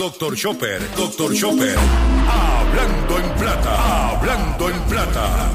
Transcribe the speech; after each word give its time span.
Doctor 0.00 0.34
Chopper, 0.34 0.80
Doctor 0.96 1.34
Chopper. 1.34 1.76
Hablando 1.76 3.18
en 3.18 3.34
plata, 3.38 4.08
hablando 4.08 4.70
en 4.70 4.80
plata. 4.84 5.50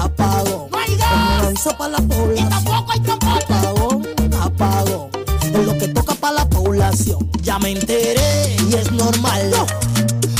apagón. 0.00 0.70
No 0.70 0.78
hay 0.78 0.96
gas. 0.96 1.42
No 1.42 1.52
hizo 1.52 1.76
para 1.76 1.90
la 1.90 1.98
población. 1.98 2.46
Y 2.46 2.48
tampoco 2.48 2.92
hay. 2.92 3.00
Apagón, 3.42 4.06
apagón. 4.40 5.10
Es 5.42 5.66
lo 5.66 5.76
que 5.76 5.88
toca 5.88 6.14
para 6.14 6.36
la 6.36 6.48
población. 6.48 7.30
Ya 7.42 7.58
me 7.58 7.72
enteré 7.72 8.56
y 8.70 8.76
es 8.76 8.90
normal. 8.92 9.50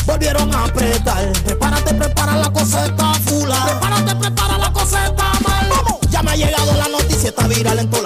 Volvieron 0.07 0.55
a 0.55 0.65
apretar. 0.65 1.31
Prepárate, 1.45 1.93
prepara 1.93 2.37
la 2.37 2.51
cosa 2.51 2.87
está 2.87 3.13
fula. 3.17 3.63
Prepárate, 3.67 4.17
prepara 4.17 4.57
la 4.57 4.73
cosa 4.73 5.09
está 5.09 5.31
mal. 5.47 5.69
Ya 6.09 6.23
me 6.23 6.31
ha 6.31 6.37
llegado 6.37 6.73
la 6.73 6.89
noticia, 6.89 7.29
está 7.29 7.47
viral 7.49 7.81
en 7.81 7.91
todas 7.91 8.06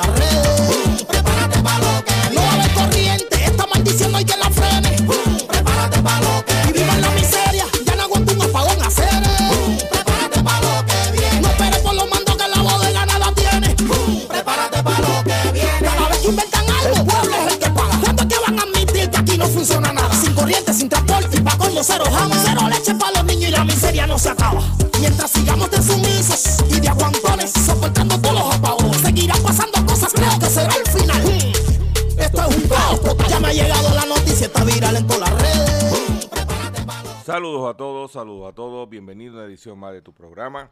Saludos 38.21 38.51
a 38.51 38.53
todos, 38.53 38.53
saludos 38.53 38.53
a 38.53 38.55
todos. 38.55 38.91
Bienvenido 38.91 39.33
a 39.33 39.37
una 39.37 39.47
edición 39.47 39.79
más 39.79 39.95
de 39.95 40.03
tu 40.03 40.13
programa. 40.13 40.71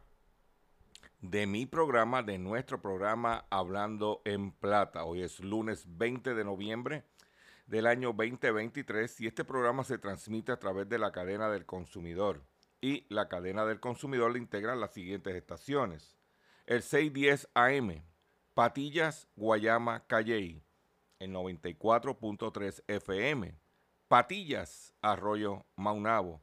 De 1.23 1.47
mi 1.47 1.65
programa, 1.65 2.23
de 2.23 2.37
nuestro 2.37 2.83
programa 2.83 3.47
Hablando 3.49 4.21
en 4.27 4.53
Plata. 4.53 5.05
Hoy 5.05 5.23
es 5.23 5.41
lunes 5.41 5.87
20 5.97 6.35
de 6.35 6.45
noviembre 6.45 7.05
del 7.67 7.87
año 7.87 8.09
2023 8.09 9.23
y 9.23 9.29
este 9.29 9.47
programa 9.47 9.83
se 9.83 9.97
transmite 9.97 10.53
a 10.53 10.59
través 10.59 10.91
de 10.91 10.99
la 10.99 11.11
cadena 11.11 11.49
del 11.49 11.65
consumidor. 11.65 12.45
Y 12.83 13.07
la 13.09 13.31
cadena 13.31 13.65
del 13.65 13.81
consumidor 13.81 14.31
le 14.33 14.41
integran 14.41 14.79
las 14.79 14.93
siguientes 14.93 15.35
estaciones. 15.35 16.19
El 16.67 16.83
610 16.83 17.49
AM, 17.55 18.05
Patillas, 18.53 19.27
Guayama, 19.37 20.07
Calley. 20.07 20.63
El 21.19 21.33
94.3 21.33 22.85
FM, 22.87 23.59
Patillas, 24.07 24.93
Arroyo, 25.01 25.65
Maunabo. 25.77 26.43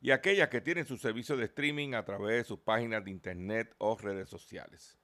y 0.00 0.12
aquellas 0.12 0.48
que 0.48 0.60
tienen 0.60 0.86
su 0.86 0.96
servicio 0.96 1.36
de 1.36 1.44
streaming 1.44 1.94
a 1.94 2.04
través 2.04 2.36
de 2.36 2.44
sus 2.44 2.58
páginas 2.60 3.04
de 3.04 3.10
internet 3.10 3.74
o 3.78 3.96
redes 3.96 4.28
sociales. 4.28 4.98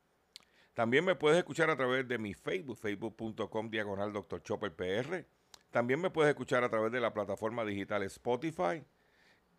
También 0.72 1.04
me 1.04 1.14
puedes 1.14 1.38
escuchar 1.38 1.70
a 1.70 1.76
través 1.76 2.06
de 2.08 2.18
mi 2.18 2.34
Facebook, 2.34 2.78
facebook.com 2.78 3.70
diagonal 3.70 4.12
Dr. 4.12 4.42
Chopper 4.42 4.74
PR. 4.74 5.26
También 5.70 6.00
me 6.00 6.10
puedes 6.10 6.30
escuchar 6.30 6.64
a 6.64 6.70
través 6.70 6.92
de 6.92 7.00
la 7.00 7.12
plataforma 7.12 7.64
digital 7.64 8.02
Spotify. 8.04 8.84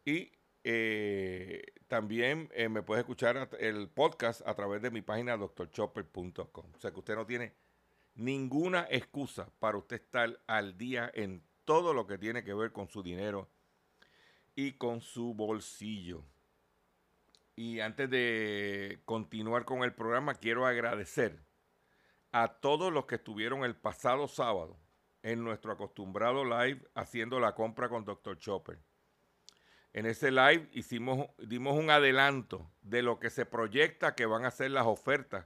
Y 0.06 0.32
eh, 0.64 1.64
también 1.88 2.50
eh, 2.54 2.70
me 2.70 2.82
puedes 2.82 3.02
escuchar 3.02 3.50
el 3.60 3.90
podcast 3.90 4.42
a 4.48 4.56
través 4.56 4.82
de 4.82 4.92
mi 4.92 5.02
página 5.02 5.38
drchopper.com. 5.38 6.66
O 6.76 6.80
sea 6.80 6.92
que 6.92 7.00
usted 7.00 7.16
no 7.16 7.26
tiene 7.26 7.54
ninguna 8.16 8.88
excusa 8.90 9.52
para 9.60 9.78
usted 9.78 9.98
estar 9.98 10.40
al 10.48 10.78
día 10.78 11.12
en 11.14 11.44
todo 11.66 11.94
lo 11.94 12.08
que 12.08 12.18
tiene 12.18 12.44
que 12.44 12.54
ver 12.54 12.72
con 12.72 12.90
su 12.90 13.04
dinero 13.04 13.50
y 14.58 14.74
con 14.74 15.02
su 15.02 15.36
bolsillo. 15.36 16.24
Y 17.56 17.80
antes 17.80 18.10
de 18.10 19.00
continuar 19.06 19.66
con 19.66 19.84
el 19.84 19.94
programa, 19.94 20.34
quiero 20.34 20.66
agradecer 20.66 21.40
a 22.32 22.48
todos 22.60 22.92
los 22.92 23.06
que 23.06 23.16
estuvieron 23.16 23.64
el 23.64 23.76
pasado 23.76 24.28
sábado 24.28 24.76
en 25.22 25.44
nuestro 25.44 25.72
acostumbrado 25.72 26.44
live 26.44 26.82
haciendo 26.96 27.40
la 27.40 27.54
compra 27.54 27.88
con 27.88 28.04
Dr. 28.04 28.40
Chopper. 28.40 28.80
En 29.94 30.08
ese 30.08 30.32
live 30.32 30.68
hicimos, 30.74 31.28
dimos 31.38 31.78
un 31.78 31.92
adelanto 31.92 32.68
de 32.82 33.04
lo 33.04 33.20
que 33.20 33.30
se 33.30 33.46
proyecta 33.46 34.16
que 34.16 34.26
van 34.26 34.44
a 34.46 34.52
ser 34.52 34.72
las 34.72 34.88
ofertas 34.88 35.46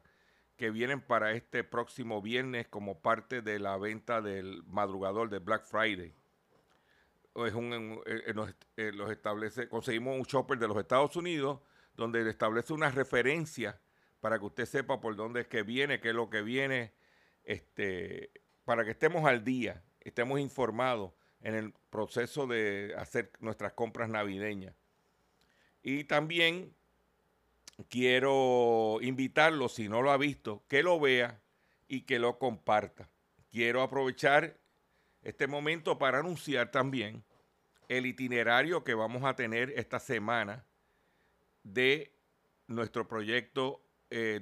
que 0.55 0.71
vienen 0.71 1.01
para 1.01 1.33
este 1.33 1.65
próximo 1.65 2.21
viernes 2.21 2.65
como 2.69 3.01
parte 3.01 3.41
de 3.41 3.59
la 3.59 3.75
venta 3.77 4.21
del 4.21 4.63
madrugador 4.67 5.29
de 5.29 5.39
Black 5.39 5.65
Friday. 5.65 6.15
Es 7.35 7.53
un, 7.53 8.01
eh, 8.05 8.33
los 8.93 9.11
establece, 9.11 9.69
conseguimos 9.69 10.17
un 10.17 10.23
shopper 10.23 10.59
de 10.59 10.67
los 10.67 10.77
Estados 10.77 11.15
Unidos 11.15 11.61
donde 11.95 12.29
establece 12.29 12.73
una 12.73 12.89
referencia 12.89 13.79
para 14.19 14.37
que 14.37 14.45
usted 14.45 14.65
sepa 14.65 15.01
por 15.01 15.15
dónde 15.15 15.41
es 15.41 15.47
que 15.47 15.63
viene, 15.63 15.99
qué 15.99 16.09
es 16.09 16.15
lo 16.15 16.29
que 16.29 16.41
viene, 16.41 16.93
este, 17.43 18.31
para 18.65 18.85
que 18.85 18.91
estemos 18.91 19.25
al 19.25 19.43
día, 19.43 19.83
estemos 19.99 20.39
informados 20.39 21.13
en 21.41 21.55
el 21.55 21.73
proceso 21.89 22.45
de 22.47 22.93
hacer 22.97 23.31
nuestras 23.39 23.73
compras 23.73 24.09
navideñas. 24.09 24.75
Y 25.81 26.03
también 26.03 26.75
quiero 27.89 28.99
invitarlo, 29.01 29.69
si 29.69 29.89
no 29.89 30.01
lo 30.01 30.11
ha 30.11 30.17
visto, 30.17 30.63
que 30.67 30.83
lo 30.83 30.99
vea 30.99 31.41
y 31.87 32.01
que 32.01 32.19
lo 32.19 32.37
comparta. 32.37 33.09
Quiero 33.49 33.81
aprovechar 33.81 34.60
este 35.21 35.47
momento 35.47 35.97
para 35.97 36.19
anunciar 36.19 36.71
también 36.71 37.23
el 37.87 38.05
itinerario 38.05 38.83
que 38.83 38.93
vamos 38.93 39.23
a 39.23 39.35
tener 39.35 39.71
esta 39.71 39.99
semana 39.99 40.65
de 41.63 42.15
nuestro 42.67 43.07
proyecto 43.07 43.83
eh, 44.09 44.41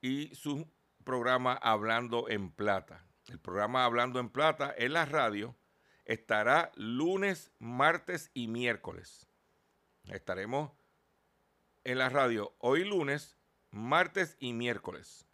y 0.00 0.34
su 0.34 0.68
programa 1.04 1.54
Hablando 1.54 2.28
en 2.28 2.50
Plata. 2.50 3.06
El 3.28 3.38
programa 3.38 3.84
Hablando 3.84 4.20
en 4.20 4.28
Plata 4.28 4.74
en 4.76 4.92
la 4.92 5.04
radio 5.04 5.54
estará 6.04 6.72
lunes, 6.76 7.52
martes 7.58 8.30
y 8.34 8.48
miércoles. 8.48 9.28
Estaremos 10.08 10.72
en 11.84 11.98
la 11.98 12.08
radio 12.08 12.54
hoy 12.58 12.84
lunes, 12.84 13.36
martes 13.70 14.36
y 14.38 14.52
miércoles. 14.52 15.26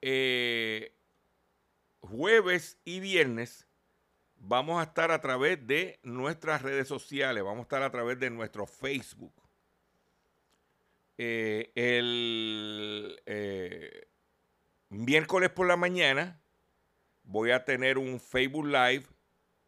Eh, 0.00 0.95
jueves 2.08 2.78
y 2.84 3.00
viernes 3.00 3.66
vamos 4.38 4.80
a 4.80 4.84
estar 4.84 5.10
a 5.10 5.20
través 5.20 5.66
de 5.66 5.98
nuestras 6.02 6.62
redes 6.62 6.88
sociales, 6.88 7.42
vamos 7.42 7.60
a 7.60 7.62
estar 7.62 7.82
a 7.82 7.90
través 7.90 8.18
de 8.18 8.30
nuestro 8.30 8.66
Facebook. 8.66 9.32
Eh, 11.18 11.72
el 11.74 13.20
eh, 13.24 14.08
miércoles 14.90 15.50
por 15.50 15.66
la 15.66 15.76
mañana 15.76 16.40
voy 17.24 17.50
a 17.50 17.64
tener 17.64 17.96
un 17.96 18.20
Facebook 18.20 18.66
Live 18.66 19.06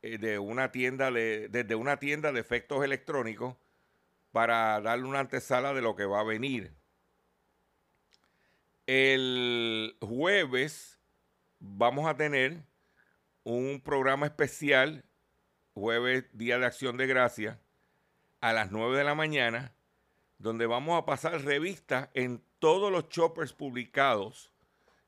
eh, 0.03 0.19
de 0.19 0.39
una 0.39 0.71
tienda 0.71 1.11
de, 1.11 1.49
desde 1.49 1.75
una 1.75 1.99
tienda 1.99 2.33
de 2.33 2.41
efectos 2.41 2.85
electrónicos 2.85 3.57
para 4.31 4.81
darle 4.81 5.07
una 5.07 5.21
antesala 5.21 5.73
de 5.73 5.81
lo 5.81 5.97
que 5.97 6.05
va 6.05 6.21
a 6.21 6.25
venir. 6.25 6.75
El 8.87 9.97
jueves 10.01 10.98
vamos 11.61 12.07
a 12.07 12.17
tener 12.17 12.63
un 13.45 13.81
programa 13.83 14.27
especial 14.27 15.05
jueves, 15.75 16.25
Día 16.33 16.59
de 16.59 16.67
Acción 16.67 16.97
de 16.97 17.07
Gracia, 17.07 17.61
a 18.41 18.53
las 18.53 18.71
9 18.71 18.99
de 18.99 19.05
la 19.05 19.15
mañana, 19.15 19.75
donde 20.39 20.67
vamos 20.67 21.01
a 21.01 21.07
pasar 21.07 21.41
revistas 21.43 22.09
en 22.15 22.43
todos 22.59 22.91
los 22.91 23.09
choppers 23.09 23.53
publicados 23.53 24.53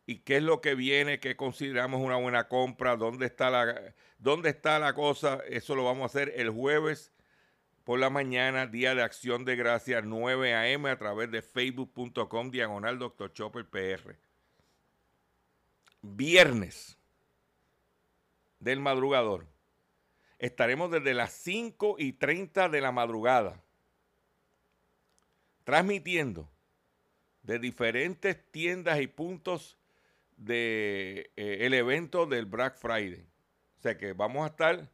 y 0.06 0.20
qué 0.20 0.38
es 0.38 0.43
lo 0.43 0.61
que 0.61 0.75
viene, 0.75 1.20
qué 1.20 1.37
consideramos 1.37 2.00
una 2.00 2.17
buena 2.17 2.49
compra, 2.49 2.97
dónde 2.97 3.26
está 3.26 3.50
la, 3.50 3.94
dónde 4.19 4.50
está 4.50 4.79
la 4.79 4.94
cosa. 4.94 5.41
Eso 5.49 5.75
lo 5.75 5.85
vamos 5.85 6.02
a 6.02 6.06
hacer 6.06 6.32
el 6.37 6.50
jueves 6.50 7.12
por 7.85 7.99
la 7.99 8.11
mañana, 8.11 8.67
Día 8.67 8.94
de 8.94 9.02
Acción 9.02 9.44
de 9.44 9.56
Gracia, 9.56 10.02
9 10.02 10.55
a.m. 10.55 10.91
a 10.91 10.99
través 10.99 11.31
de 11.31 11.43
facebook.com 11.43 12.50
diagonal 12.50 12.99
Dr. 12.99 13.32
Chopper 13.32 13.69
PR. 13.69 14.29
Viernes 16.02 16.99
del 18.58 18.81
madrugador. 18.81 19.47
Estaremos 20.38 20.91
desde 20.91 21.14
las 21.14 21.32
5 21.32 21.97
y 21.99 22.12
30 22.12 22.69
de 22.69 22.81
la 22.81 22.93
madrugada 22.93 23.62
transmitiendo 25.70 26.50
de 27.43 27.61
diferentes 27.61 28.37
tiendas 28.50 29.00
y 29.00 29.06
puntos 29.06 29.79
de, 30.37 31.31
eh, 31.37 31.58
evento 31.61 32.26
del 32.26 32.47
Black 32.47 32.76
Friday. 32.76 33.25
O 33.79 33.81
sea 33.82 33.97
que 33.97 34.12
vamos 34.12 34.44
a 34.44 34.49
estar 34.49 34.88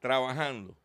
trabajando 0.00 0.76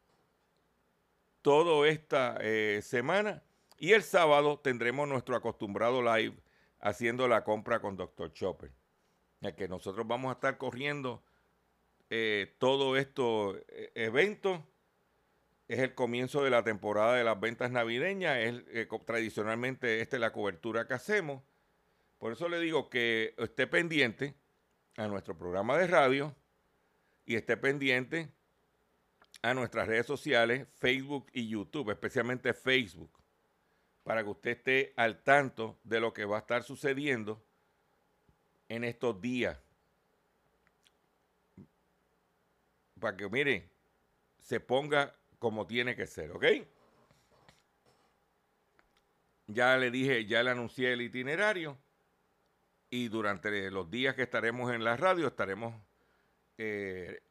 toda 1.41 1.87
esta 1.89 2.37
eh, 2.39 2.81
semana 2.81 3.43
y 3.77 3.91
el 3.91 4.03
sábado 4.03 4.59
tendremos 4.59 5.07
nuestro 5.07 5.35
acostumbrado 5.35 6.01
live 6.01 6.35
haciendo 6.79 7.27
la 7.27 7.43
compra 7.43 7.79
con 7.79 7.97
Dr. 7.97 8.31
Chopper. 8.31 8.71
Ya 9.41 9.55
que 9.55 9.67
nosotros 9.67 10.07
vamos 10.07 10.29
a 10.29 10.33
estar 10.33 10.57
corriendo 10.57 11.23
eh, 12.09 12.55
todos 12.57 12.97
estos 12.97 13.57
eventos. 13.95 14.61
Es 15.67 15.79
el 15.79 15.93
comienzo 15.93 16.43
de 16.43 16.49
la 16.49 16.63
temporada 16.63 17.15
de 17.15 17.23
las 17.23 17.39
ventas 17.39 17.71
navideñas. 17.71 18.37
Es, 18.37 18.87
tradicionalmente 19.05 20.01
esta 20.01 20.15
es 20.15 20.21
la 20.21 20.31
cobertura 20.31 20.87
que 20.87 20.93
hacemos. 20.93 21.43
Por 22.17 22.31
eso 22.31 22.49
le 22.49 22.59
digo 22.59 22.89
que 22.89 23.35
esté 23.37 23.67
pendiente 23.67 24.33
a 24.95 25.07
nuestro 25.07 25.37
programa 25.37 25.77
de 25.77 25.87
radio 25.87 26.35
y 27.25 27.35
esté 27.35 27.57
pendiente 27.57 28.31
a 29.43 29.53
nuestras 29.53 29.87
redes 29.87 30.05
sociales, 30.05 30.67
Facebook 30.79 31.27
y 31.33 31.47
YouTube, 31.47 31.91
especialmente 31.91 32.53
Facebook, 32.53 33.11
para 34.03 34.23
que 34.23 34.29
usted 34.29 34.51
esté 34.51 34.93
al 34.95 35.23
tanto 35.23 35.79
de 35.83 35.99
lo 35.99 36.13
que 36.13 36.25
va 36.25 36.37
a 36.37 36.39
estar 36.39 36.63
sucediendo 36.63 37.45
en 38.69 38.83
estos 38.83 39.19
días. 39.21 39.57
Para 42.99 43.15
que, 43.15 43.29
mire, 43.29 43.69
se 44.39 44.59
ponga 44.59 45.15
como 45.39 45.67
tiene 45.67 45.95
que 45.95 46.07
ser, 46.07 46.31
¿ok? 46.31 46.45
Ya 49.47 49.77
le 49.77 49.91
dije, 49.91 50.25
ya 50.25 50.43
le 50.43 50.51
anuncié 50.51 50.93
el 50.93 51.01
itinerario 51.01 51.77
y 52.89 53.07
durante 53.07 53.69
los 53.71 53.89
días 53.89 54.15
que 54.15 54.23
estaremos 54.23 54.73
en 54.73 54.83
la 54.83 54.97
radio 54.97 55.27
estaremos 55.27 55.73
eh, 56.57 57.21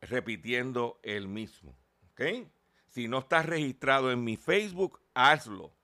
repitiendo 0.00 1.00
el 1.02 1.28
mismo. 1.28 1.76
¿Ok? 2.10 2.48
Si 2.88 3.08
no 3.08 3.20
estás 3.20 3.46
registrado 3.46 4.12
en 4.12 4.22
mi 4.22 4.36
Facebook, 4.36 5.00
hazlo 5.14 5.74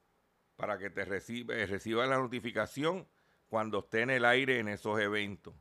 para 0.56 0.78
que 0.78 0.90
te 0.90 1.04
reciba, 1.04 1.54
reciba 1.54 2.06
la 2.06 2.18
notificación 2.18 3.08
cuando 3.50 3.80
esté 3.80 4.02
en 4.02 4.10
el 4.10 4.24
aire 4.24 4.60
en 4.60 4.68
esos 4.68 4.98
eventos. 4.98 5.54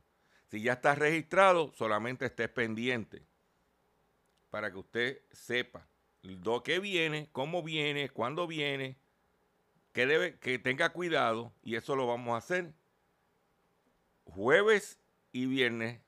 Si 0.46 0.62
ya 0.62 0.74
estás 0.74 0.96
registrado, 0.98 1.72
solamente 1.74 2.24
estés 2.24 2.48
pendiente 2.48 3.22
para 4.48 4.72
que 4.72 4.78
usted 4.78 5.22
sepa 5.32 5.86
lo 6.22 6.62
que 6.62 6.78
viene, 6.78 7.28
cómo 7.32 7.62
viene, 7.62 8.08
cuándo 8.08 8.46
viene, 8.46 8.96
que, 9.92 10.06
debe, 10.06 10.38
que 10.38 10.58
tenga 10.58 10.90
cuidado 10.90 11.52
y 11.62 11.76
eso 11.76 11.96
lo 11.96 12.06
vamos 12.06 12.34
a 12.34 12.38
hacer 12.38 12.72
jueves 14.24 15.00
y 15.32 15.46
viernes 15.46 16.00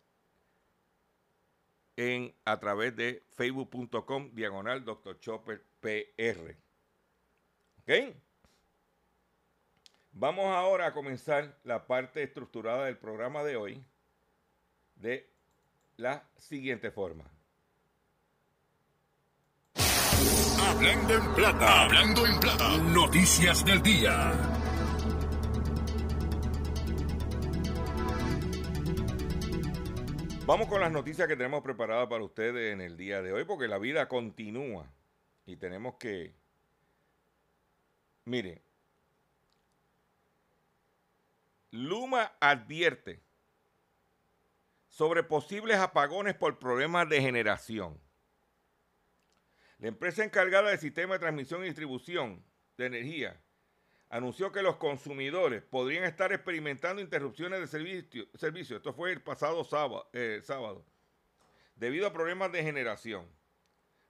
en, 1.96 2.34
a 2.44 2.58
través 2.60 2.94
de 2.96 3.22
facebook.com 3.30 4.30
diagonal 4.34 4.84
Dr. 4.84 5.18
Chopper 5.18 5.64
PR. 5.80 6.56
¿Ok? 7.80 8.16
Vamos 10.14 10.44
ahora 10.44 10.88
a 10.88 10.92
comenzar 10.92 11.56
la 11.64 11.86
parte 11.86 12.22
estructurada 12.22 12.84
del 12.84 12.98
programa 12.98 13.42
de 13.42 13.56
hoy 13.56 13.82
de 14.96 15.26
la 15.96 16.28
siguiente 16.36 16.90
forma. 16.90 17.24
Hablando 20.60 21.14
en 21.14 21.34
plata, 21.34 21.82
hablando 21.82 22.26
en 22.26 22.40
plata, 22.40 22.76
noticias 22.78 23.64
del 23.64 23.82
día. 23.82 24.32
Vamos 30.44 30.68
con 30.68 30.80
las 30.80 30.92
noticias 30.92 31.26
que 31.26 31.36
tenemos 31.36 31.62
preparadas 31.62 32.08
para 32.08 32.22
ustedes 32.22 32.74
en 32.74 32.82
el 32.82 32.98
día 32.98 33.22
de 33.22 33.32
hoy, 33.32 33.44
porque 33.44 33.66
la 33.66 33.78
vida 33.78 34.08
continúa 34.08 34.92
y 35.46 35.56
tenemos 35.56 35.94
que... 35.94 36.34
Mire, 38.26 38.62
Luma 41.72 42.36
advierte 42.38 43.22
sobre 44.88 45.22
posibles 45.22 45.78
apagones 45.78 46.34
por 46.34 46.58
problemas 46.58 47.08
de 47.08 47.22
generación. 47.22 47.98
La 49.78 49.88
empresa 49.88 50.22
encargada 50.22 50.68
del 50.68 50.78
sistema 50.78 51.14
de 51.14 51.20
transmisión 51.20 51.62
y 51.62 51.68
distribución 51.68 52.44
de 52.76 52.86
energía 52.86 53.42
anunció 54.10 54.52
que 54.52 54.62
los 54.62 54.76
consumidores 54.76 55.62
podrían 55.62 56.04
estar 56.04 56.30
experimentando 56.34 57.00
interrupciones 57.00 57.58
de 57.60 57.66
servicio. 57.66 58.26
servicio. 58.34 58.76
Esto 58.76 58.92
fue 58.92 59.10
el 59.10 59.22
pasado 59.22 59.66
eh, 60.12 60.42
sábado, 60.44 60.84
debido 61.74 62.06
a 62.06 62.12
problemas 62.12 62.52
de 62.52 62.62
generación. 62.62 63.26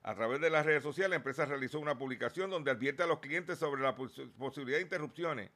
A 0.01 0.15
través 0.15 0.41
de 0.41 0.49
las 0.49 0.65
redes 0.65 0.83
sociales, 0.83 1.11
la 1.11 1.15
empresa 1.15 1.45
realizó 1.45 1.79
una 1.79 1.97
publicación 1.97 2.49
donde 2.49 2.71
advierte 2.71 3.03
a 3.03 3.07
los 3.07 3.19
clientes 3.19 3.57
sobre 3.57 3.81
la 3.81 3.95
posibilidad 3.95 4.79
de 4.79 4.83
interrupciones 4.83 5.49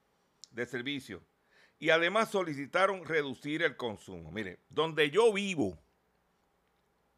de 0.51 0.65
servicio. 0.65 1.21
Y 1.79 1.91
además 1.91 2.29
solicitaron 2.29 3.06
reducir 3.06 3.62
el 3.62 3.77
consumo. 3.77 4.31
Mire, 4.31 4.59
donde 4.69 5.12
yo 5.12 5.31
vivo, 5.31 5.77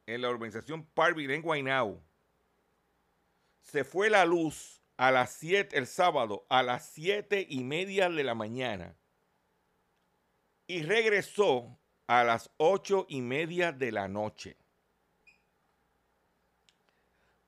en 0.05 0.21
la 0.21 0.29
organización 0.29 0.85
Parville 0.85 1.33
en 1.33 2.01
se 3.61 3.83
fue 3.83 4.09
la 4.09 4.25
luz 4.25 4.81
a 4.97 5.11
las 5.11 5.31
7, 5.33 5.77
el 5.77 5.87
sábado, 5.87 6.45
a 6.49 6.63
las 6.63 6.89
7 6.89 7.45
y 7.47 7.63
media 7.63 8.09
de 8.09 8.23
la 8.23 8.33
mañana. 8.33 8.95
Y 10.67 10.81
regresó 10.83 11.79
a 12.07 12.23
las 12.23 12.49
ocho 12.57 13.05
y 13.07 13.21
media 13.21 13.71
de 13.71 13.91
la 13.91 14.07
noche. 14.07 14.57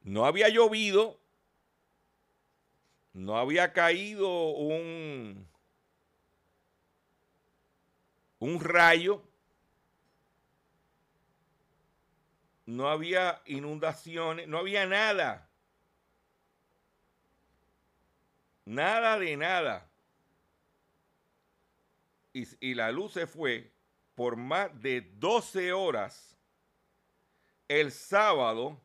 No 0.02 0.26
había 0.26 0.50
llovido, 0.50 1.20
no 3.14 3.38
había 3.38 3.74
caído 3.74 4.52
un, 4.52 5.48
un 8.42 8.60
rayo, 8.60 9.22
no 12.66 12.90
había 12.90 13.40
inundaciones, 13.46 14.48
no 14.48 14.58
había 14.58 14.88
nada. 14.88 15.48
Nada 18.66 19.20
de 19.20 19.38
nada. 19.38 19.88
Y, 22.34 22.74
la 22.74 22.92
luz 22.92 23.14
se 23.14 23.28
fue 23.28 23.72
por 24.16 24.36
más 24.38 24.70
de 24.82 25.02
12 25.02 25.72
horas 25.72 26.36
el 27.68 27.92
sábado, 27.92 28.82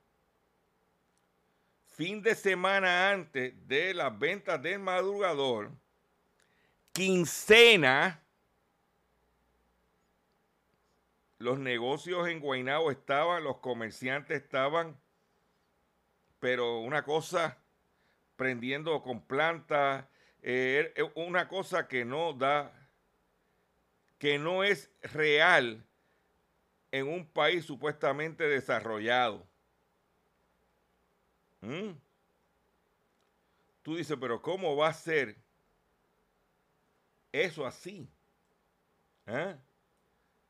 fin 1.87 2.21
de 2.21 2.35
semana 2.35 3.11
antes 3.11 3.55
de 3.67 3.95
las 3.95 4.19
ventas 4.19 4.61
del 4.61 4.81
madrugador, 4.81 5.71
quincena, 6.93 8.23
los 11.38 11.59
negocios 11.59 12.28
en 12.28 12.40
Guaynabo 12.40 12.90
estaban, 12.90 13.45
los 13.45 13.59
comerciantes 13.59 14.43
estaban, 14.43 14.99
pero 16.40 16.81
una 16.81 17.02
cosa 17.02 17.59
prendiendo 18.37 19.02
con 19.02 19.21
plantas, 19.23 20.07
eh, 20.43 20.93
una 21.14 21.49
cosa 21.49 21.88
que 21.88 22.05
no 22.05 22.33
da, 22.33 22.73
que 24.19 24.38
no 24.38 24.64
es 24.64 24.90
real 25.02 25.85
en 26.90 27.09
un 27.09 27.26
país 27.26 27.64
supuestamente 27.64 28.45
desarrollado. 28.45 29.47
¿Mm? 31.61 31.90
Tú 33.83 33.97
dices, 33.97 34.16
pero 34.21 34.40
¿cómo 34.40 34.76
va 34.76 34.88
a 34.88 34.95
ser 34.95 35.37
eso 37.33 37.66
así? 37.66 38.09
¿Eh? 39.26 39.57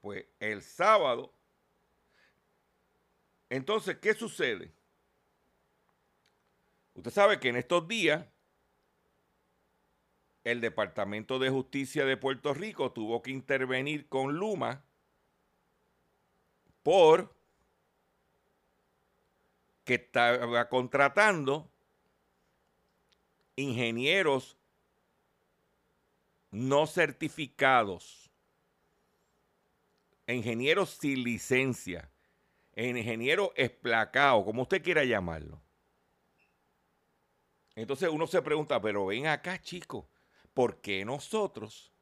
Pues 0.01 0.27
el 0.39 0.63
sábado, 0.63 1.33
entonces, 3.51 3.99
¿qué 3.99 4.15
sucede? 4.15 4.73
Usted 6.95 7.11
sabe 7.11 7.39
que 7.39 7.49
en 7.49 7.57
estos 7.57 7.87
días 7.87 8.27
el 10.45 10.61
Departamento 10.61 11.39
de 11.39 11.51
Justicia 11.51 12.05
de 12.05 12.17
Puerto 12.17 12.55
Rico 12.55 12.93
tuvo 12.93 13.21
que 13.21 13.31
intervenir 13.33 14.09
con 14.09 14.37
Luma 14.37 14.85
por 16.83 17.35
que 19.85 19.95
estaba 19.95 20.69
contratando 20.69 21.69
ingenieros 23.57 24.57
no 26.51 26.87
certificados, 26.87 28.26
ingenieros 30.35 30.91
sin 30.91 31.23
licencia, 31.23 32.11
ingeniero 32.75 33.53
esplacado, 33.57 34.45
como 34.45 34.63
usted 34.63 34.83
quiera 34.83 35.05
llamarlo. 35.05 35.61
Entonces 37.75 38.09
uno 38.09 38.27
se 38.27 38.43
pregunta, 38.43 38.81
pero 38.81 39.07
ven 39.07 39.27
acá, 39.27 39.61
chicos, 39.61 40.07
¿por 40.55 40.81
qué 40.81 41.05
nosotros, 41.05 41.93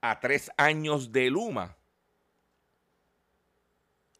a 0.00 0.20
tres 0.20 0.50
años 0.58 1.10
de 1.10 1.30
Luma, 1.30 1.76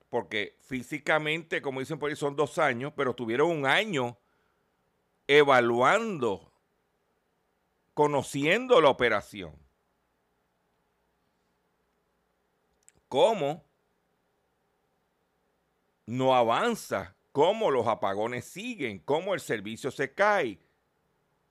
porque 0.08 0.56
físicamente, 0.62 1.60
como 1.60 1.80
dicen 1.80 1.98
por 1.98 2.08
ahí, 2.08 2.16
son 2.16 2.36
dos 2.36 2.58
años, 2.58 2.92
pero 2.96 3.14
tuvieron 3.14 3.50
un 3.50 3.66
año 3.66 4.16
evaluando, 5.26 6.52
conociendo 7.92 8.80
la 8.80 8.90
operación. 8.90 9.63
¿Cómo 13.14 13.64
no 16.06 16.35
avanza? 16.35 17.14
¿Cómo 17.30 17.71
los 17.71 17.87
apagones 17.87 18.44
siguen? 18.44 18.99
¿Cómo 18.99 19.35
el 19.35 19.40
servicio 19.40 19.92
se 19.92 20.12
cae? 20.12 20.59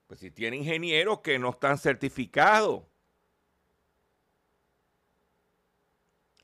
Pues 0.06 0.20
si 0.20 0.30
tiene 0.30 0.58
ingenieros 0.58 1.22
que 1.22 1.40
no 1.40 1.52
están 1.52 1.78
certificados. 1.78 2.84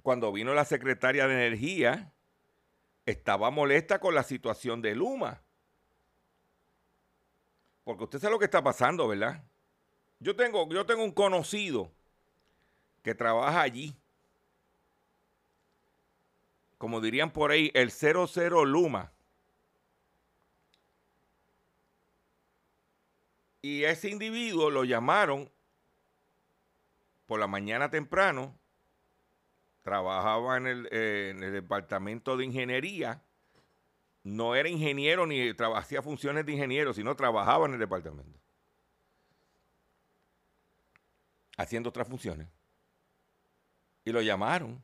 cuando 0.02 0.32
vino 0.32 0.54
la 0.54 0.64
secretaria 0.64 1.28
de 1.28 1.34
Energía, 1.34 2.14
estaba 3.06 3.52
molesta 3.52 4.00
con 4.00 4.16
la 4.16 4.24
situación 4.24 4.82
de 4.82 4.96
Luma. 4.96 5.44
Porque 7.84 8.06
usted 8.06 8.20
sabe 8.20 8.32
lo 8.32 8.40
que 8.40 8.46
está 8.46 8.64
pasando, 8.64 9.06
¿verdad? 9.06 9.44
Yo 10.20 10.34
tengo, 10.38 10.70
yo 10.70 10.86
tengo 10.86 11.04
un 11.04 11.12
conocido 11.12 11.92
que 13.04 13.14
trabaja 13.14 13.60
allí. 13.60 13.99
Como 16.80 17.02
dirían 17.02 17.32
por 17.32 17.52
ahí, 17.52 17.70
el 17.76 17.92
00 17.92 18.66
Luma. 18.66 19.12
Y 23.62 23.84
ese 23.84 24.10
individuo 24.10 24.72
lo 24.72 24.86
llamaron 24.86 25.52
por 27.28 27.40
la 27.40 27.46
mañana 27.46 27.92
temprano 27.92 28.58
trabajaba 29.84 30.58
en 30.58 30.68
el, 30.68 30.90
eh, 30.92 31.34
departamento 31.52 32.38
de 32.38 32.46
ingeniería, 32.46 33.24
no 34.24 34.54
era 34.54 34.70
ingeniero 34.70 35.26
ni 35.26 35.50
hacía 35.76 36.02
funciones 36.02 36.46
de 36.46 36.52
ingeniero, 36.52 36.94
sino 36.94 37.16
trabajaba 37.16 37.66
en 37.66 37.74
el 37.74 37.80
departamento. 37.80 38.40
Haciendo 41.58 41.90
otras 41.90 42.08
funciones. 42.08 42.48
Y 44.06 44.12
lo 44.12 44.22
llamaron. 44.22 44.82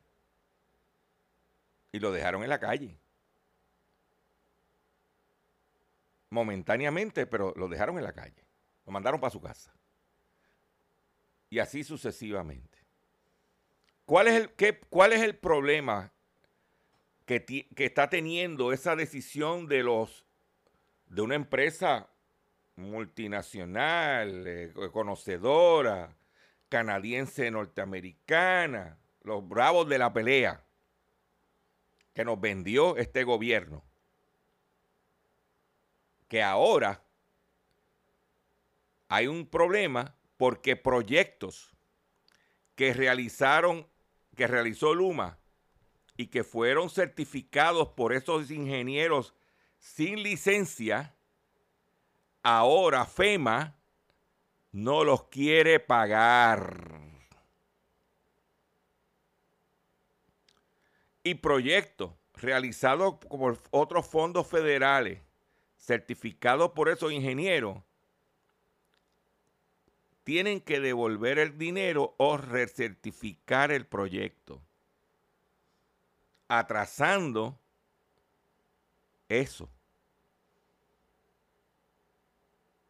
Y 1.96 1.98
lo 1.98 2.12
dejaron 2.12 2.42
en 2.42 2.50
la 2.50 2.60
calle. 2.60 3.00
Momentáneamente, 6.28 7.26
pero 7.26 7.54
lo 7.56 7.68
dejaron 7.68 7.96
en 7.96 8.04
la 8.04 8.12
calle. 8.12 8.44
Lo 8.84 8.92
mandaron 8.92 9.18
para 9.18 9.30
su 9.30 9.40
casa. 9.40 9.74
Y 11.48 11.58
así 11.58 11.84
sucesivamente. 11.84 12.78
¿Cuál 14.04 14.28
es 14.28 14.34
el, 14.34 14.50
qué, 14.50 14.78
cuál 14.90 15.14
es 15.14 15.22
el 15.22 15.38
problema 15.38 16.12
que, 17.24 17.46
que, 17.46 17.84
está 17.86 18.10
teniendo 18.10 18.74
esa 18.74 18.94
decisión 18.94 19.66
de 19.66 19.82
los 19.82 20.26
de 21.06 21.22
una 21.22 21.34
empresa 21.34 22.10
multinacional, 22.74 24.46
eh, 24.46 24.72
conocedora, 24.92 26.14
canadiense, 26.68 27.50
norteamericana, 27.50 28.98
los 29.22 29.48
bravos 29.48 29.88
de 29.88 29.96
la 29.96 30.12
pelea 30.12 30.65
que 32.16 32.24
nos 32.24 32.40
vendió 32.40 32.96
este 32.96 33.24
gobierno? 33.24 33.84
Que 36.28 36.42
ahora 36.42 37.04
hay 39.06 39.26
un 39.26 39.46
problema 39.46 40.16
porque 40.38 40.76
proyectos 40.76 41.76
que 42.74 42.94
realizaron 42.94 43.86
que 44.34 44.46
realizó 44.46 44.94
Luma 44.94 45.38
y 46.16 46.28
que 46.28 46.42
fueron 46.42 46.88
certificados 46.88 47.88
por 47.88 48.14
esos 48.14 48.50
ingenieros 48.50 49.34
sin 49.78 50.22
licencia, 50.22 51.14
ahora 52.42 53.04
FEMA 53.04 53.76
no 54.72 55.04
los 55.04 55.24
quiere 55.24 55.80
pagar. 55.80 57.15
Y 61.26 61.34
proyectos 61.34 62.12
realizados 62.34 63.16
por 63.16 63.58
otros 63.72 64.06
fondos 64.06 64.46
federales, 64.46 65.18
certificados 65.76 66.70
por 66.70 66.88
esos 66.88 67.10
ingenieros, 67.10 67.82
tienen 70.22 70.60
que 70.60 70.78
devolver 70.78 71.40
el 71.40 71.58
dinero 71.58 72.14
o 72.18 72.36
recertificar 72.36 73.72
el 73.72 73.86
proyecto, 73.86 74.62
atrasando 76.46 77.58
eso. 79.28 79.68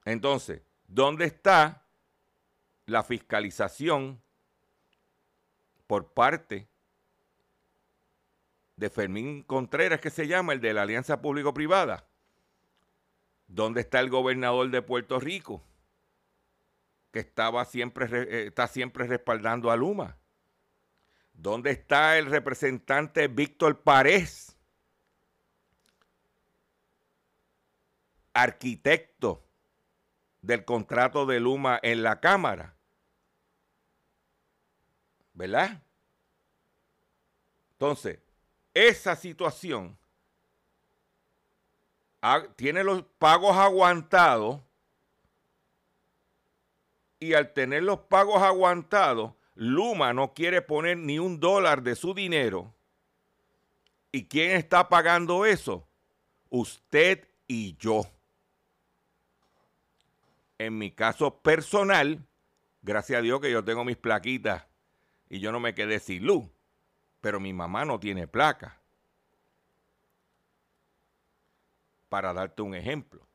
Entonces, 0.05 0.61
¿dónde 0.87 1.25
está 1.25 1.87
la 2.85 3.03
fiscalización 3.03 4.21
por 5.87 6.13
parte 6.13 6.69
de 8.77 8.91
Fermín 8.91 9.43
Contreras, 9.43 10.01
que 10.01 10.11
se 10.11 10.27
llama 10.27 10.53
el 10.53 10.61
de 10.61 10.75
la 10.75 10.83
Alianza 10.83 11.21
Público-Privada? 11.21 12.07
¿Dónde 13.49 13.81
está 13.81 14.01
el 14.01 14.11
gobernador 14.11 14.71
de 14.71 14.83
Puerto 14.83 15.19
Rico? 15.19 15.63
que 17.17 17.21
estaba 17.21 17.65
siempre, 17.65 18.07
eh, 18.13 18.47
está 18.49 18.69
siempre 18.69 19.07
respaldando 19.07 19.71
a 19.71 19.77
Luma? 19.77 20.19
¿Dónde 21.33 21.71
está 21.71 22.19
el 22.19 22.27
representante 22.27 23.27
Víctor 23.27 23.83
Párez? 23.83 24.55
Arquitecto 28.35 29.49
del 30.43 30.67
contrato 30.67 31.25
de 31.25 31.41
Luma 31.41 31.81
en 31.83 32.03
la 32.03 32.21
Cámara. 32.21 32.77
¿Verdad? 35.33 35.83
Entonces, 37.73 38.19
esa 38.77 39.17
situación 39.17 39.97
tiene 42.57 42.85
los 42.85 43.05
pagos 43.19 43.57
aguantados 43.57 44.61
y 47.19 47.33
al 47.33 47.55
tener 47.55 47.85
los 47.85 48.01
pagos 48.01 48.43
aguantados, 48.43 49.33
Luma 49.55 50.13
no 50.13 50.35
quiere 50.35 50.61
poner 50.61 50.99
ni 50.99 51.19
un 51.19 51.41
dólar 51.41 51.83
de 51.83 51.95
su 51.95 52.13
dinero. 52.13 52.75
¿Y 54.13 54.27
quién 54.27 54.51
está 54.51 54.91
pagando 54.91 55.47
eso? 55.47 55.89
Usted 56.51 57.27
y 57.49 57.77
yo. 57.79 58.03
En 60.59 60.77
mi 60.77 60.91
caso 60.91 61.39
personal, 61.39 62.23
gracias 62.83 63.21
a 63.21 63.23
Dios 63.23 63.41
que 63.41 63.51
yo 63.51 63.65
tengo 63.65 63.85
mis 63.85 63.97
plaquitas 63.97 64.67
y 65.31 65.39
yo 65.41 65.51
no 65.51 65.61
me 65.61 65.75
quedé 65.75 65.99
sin 65.99 66.27
luz, 66.27 66.45
pero 67.27 67.41
mi 67.41 67.53
mamá 67.53 67.85
no 67.85 67.99
tiene 67.99 68.29
placa. 68.29 68.79
Para 72.09 72.33
darte 72.33 72.63
un 72.63 72.73
ejemplo. 72.73 73.27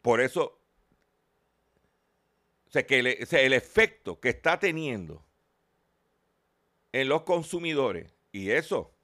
Por 0.00 0.20
eso, 0.20 0.56
que 2.86 3.00
el, 3.00 3.52
efecto 3.52 4.20
que 4.20 4.28
está 4.28 4.60
teniendo 4.60 5.24
en 6.92 7.08
los 7.08 7.22
consumidores, 7.22 8.14
y 8.30 8.52
eso, 8.52 8.94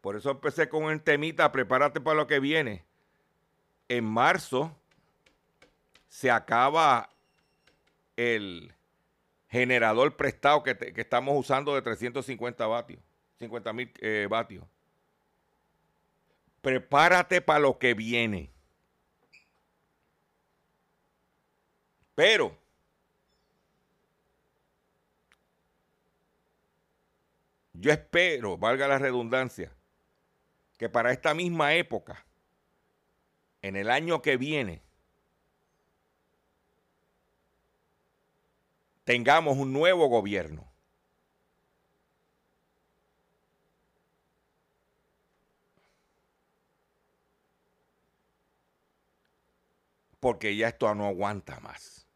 por 0.00 0.16
eso 0.16 0.32
empecé 0.32 0.68
con 0.68 0.90
el 0.90 1.00
temita, 1.04 1.52
prepárate 1.52 2.00
para 2.00 2.16
lo 2.16 2.26
que 2.26 2.40
viene. 2.40 2.84
En 3.88 4.06
marzo 4.06 4.76
se 6.08 6.32
acaba 6.32 7.10
el 8.16 8.74
generador 9.54 10.16
prestado 10.16 10.64
que, 10.64 10.76
que 10.76 11.00
estamos 11.00 11.38
usando 11.38 11.76
de 11.76 11.82
350 11.82 12.66
vatios. 12.66 13.00
50 13.38 13.72
mil 13.72 13.92
eh, 14.00 14.26
vatios. 14.28 14.64
Prepárate 16.60 17.40
para 17.40 17.60
lo 17.60 17.78
que 17.78 17.94
viene. 17.94 18.50
Pero 22.16 22.58
yo 27.74 27.92
espero, 27.92 28.58
valga 28.58 28.88
la 28.88 28.98
redundancia, 28.98 29.70
que 30.78 30.88
para 30.88 31.12
esta 31.12 31.32
misma 31.32 31.74
época, 31.74 32.26
en 33.62 33.76
el 33.76 33.88
año 33.88 34.20
que 34.20 34.36
viene, 34.36 34.83
tengamos 39.04 39.56
un 39.58 39.72
nuevo 39.72 40.08
gobierno. 40.08 40.72
Porque 50.20 50.56
ya 50.56 50.68
esto 50.68 50.94
no 50.94 51.06
aguanta 51.06 51.60
más. 51.60 52.08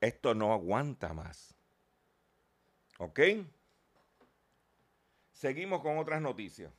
Esto 0.00 0.32
no 0.34 0.52
aguanta 0.52 1.12
más. 1.12 1.56
¿Ok? 2.98 3.20
Seguimos 5.32 5.82
con 5.82 5.98
otras 5.98 6.22
noticias. 6.22 6.77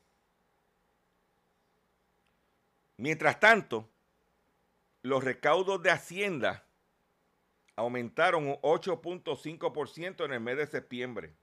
Mientras 2.99 3.39
tanto, 3.39 3.89
los 5.03 5.23
recaudos 5.23 5.81
de 5.81 5.89
Hacienda 5.89 6.65
aumentaron 7.77 8.45
un 8.45 8.55
8.5% 8.55 10.25
en 10.25 10.33
el 10.33 10.41
mes 10.41 10.57
de 10.57 10.67
septiembre. 10.67 11.33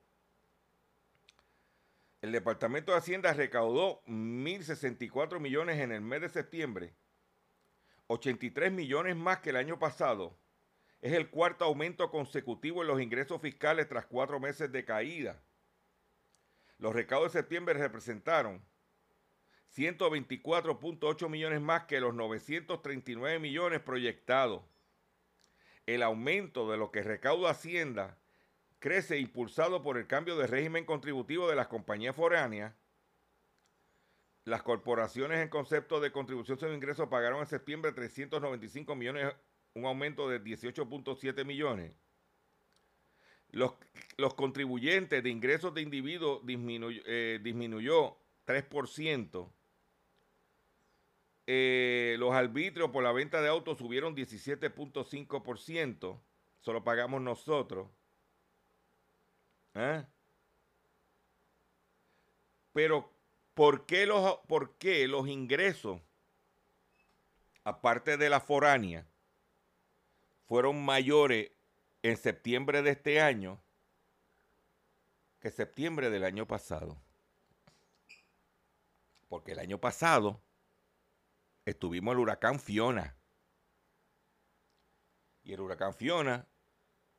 El 2.20 2.32
Departamento 2.32 2.92
de 2.92 2.98
Hacienda 2.98 3.32
recaudó 3.32 4.02
1.064 4.04 5.40
millones 5.40 5.80
en 5.80 5.92
el 5.92 6.02
mes 6.02 6.20
de 6.20 6.28
septiembre, 6.28 6.92
83 8.08 8.70
millones 8.70 9.16
más 9.16 9.38
que 9.38 9.48
el 9.48 9.56
año 9.56 9.78
pasado. 9.78 10.36
Es 11.00 11.14
el 11.14 11.30
cuarto 11.30 11.64
aumento 11.64 12.10
consecutivo 12.10 12.82
en 12.82 12.88
los 12.88 13.00
ingresos 13.00 13.40
fiscales 13.40 13.88
tras 13.88 14.04
cuatro 14.04 14.38
meses 14.38 14.70
de 14.70 14.84
caída. 14.84 15.42
Los 16.76 16.94
recaudos 16.94 17.32
de 17.32 17.38
septiembre 17.38 17.72
representaron 17.78 18.62
124.8 19.76 21.28
millones 21.28 21.60
más 21.60 21.84
que 21.84 22.00
los 22.00 22.14
939 22.14 23.38
millones 23.38 23.80
proyectados. 23.80 24.62
El 25.84 26.02
aumento 26.02 26.70
de 26.70 26.78
lo 26.78 26.90
que 26.90 27.02
recauda 27.02 27.50
Hacienda 27.50 28.18
crece 28.78 29.18
impulsado 29.18 29.82
por 29.82 29.98
el 29.98 30.06
cambio 30.06 30.36
de 30.36 30.46
régimen 30.46 30.86
contributivo 30.86 31.48
de 31.48 31.56
las 31.56 31.68
compañías 31.68 32.16
foráneas. 32.16 32.74
Las 34.44 34.62
corporaciones 34.62 35.40
en 35.40 35.48
concepto 35.48 36.00
de 36.00 36.12
contribución 36.12 36.58
sobre 36.58 36.74
ingresos 36.74 37.08
pagaron 37.08 37.40
en 37.40 37.46
septiembre 37.46 37.92
395 37.92 38.94
millones, 38.94 39.34
un 39.74 39.84
aumento 39.84 40.28
de 40.28 40.42
18.7 40.42 41.44
millones. 41.44 41.94
Los, 43.50 43.74
los, 44.16 44.34
contribuyentes 44.34 45.22
de 45.22 45.30
ingresos 45.30 45.74
de 45.74 45.82
individuos 45.82 46.44
disminuyó, 46.46 47.02
eh, 47.06 47.40
disminuyó 47.42 48.16
3%. 48.46 49.50
Eh, 51.46 52.16
los 52.18 52.34
arbitrios 52.34 52.90
por 52.90 53.04
la 53.04 53.12
venta 53.12 53.40
de 53.40 53.48
autos 53.48 53.78
subieron 53.78 54.16
17.5%. 54.16 56.20
Solo 56.60 56.82
pagamos 56.82 57.22
nosotros. 57.22 57.88
¿Eh? 59.74 60.04
Pero, 62.72 63.12
¿por 63.54 63.86
qué, 63.86 64.06
los, 64.06 64.38
¿por 64.48 64.76
qué 64.76 65.06
los 65.06 65.28
ingresos, 65.28 66.00
aparte 67.62 68.16
de 68.16 68.28
la 68.28 68.40
foránea, 68.40 69.06
fueron 70.46 70.84
mayores 70.84 71.52
en 72.02 72.16
septiembre 72.16 72.82
de 72.82 72.90
este 72.90 73.20
año 73.20 73.62
que 75.40 75.50
septiembre 75.50 76.10
del 76.10 76.24
año 76.24 76.44
pasado? 76.46 76.96
Porque 79.28 79.52
el 79.52 79.60
año 79.60 79.78
pasado 79.78 80.40
estuvimos 81.66 82.12
el 82.12 82.20
huracán 82.20 82.58
Fiona. 82.58 83.14
Y 85.42 85.52
el 85.52 85.60
huracán 85.60 85.92
Fiona 85.92 86.46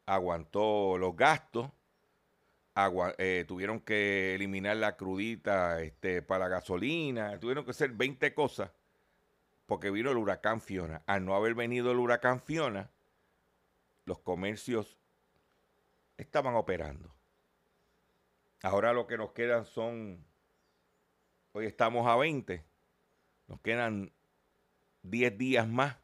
aguantó 0.05 0.97
los 0.97 1.15
gastos, 1.15 1.69
eh, 3.17 3.45
tuvieron 3.47 3.81
que 3.81 4.36
eliminar 4.36 4.77
la 4.77 4.97
crudita 4.97 5.81
este, 5.81 6.21
para 6.21 6.45
la 6.45 6.49
gasolina, 6.49 7.39
tuvieron 7.39 7.65
que 7.65 7.71
hacer 7.71 7.91
20 7.91 8.33
cosas 8.33 8.71
porque 9.65 9.91
vino 9.91 10.10
el 10.12 10.17
huracán 10.17 10.62
Fiona. 10.62 11.03
Al 11.05 11.25
no 11.25 11.36
haber 11.36 11.53
venido 11.53 11.91
el 11.91 11.99
huracán 11.99 12.41
Fiona, 12.41 12.89
los 14.05 14.19
comercios 14.19 14.97
estaban 16.17 16.55
operando. 16.55 17.13
Ahora 18.63 18.93
lo 18.93 19.05
que 19.07 19.17
nos 19.17 19.31
quedan 19.33 19.65
son, 19.65 20.25
hoy 21.51 21.65
estamos 21.65 22.07
a 22.07 22.15
20, 22.15 22.63
nos 23.47 23.60
quedan 23.62 24.13
10 25.10 25.38
días 25.38 25.67
más 25.67 25.98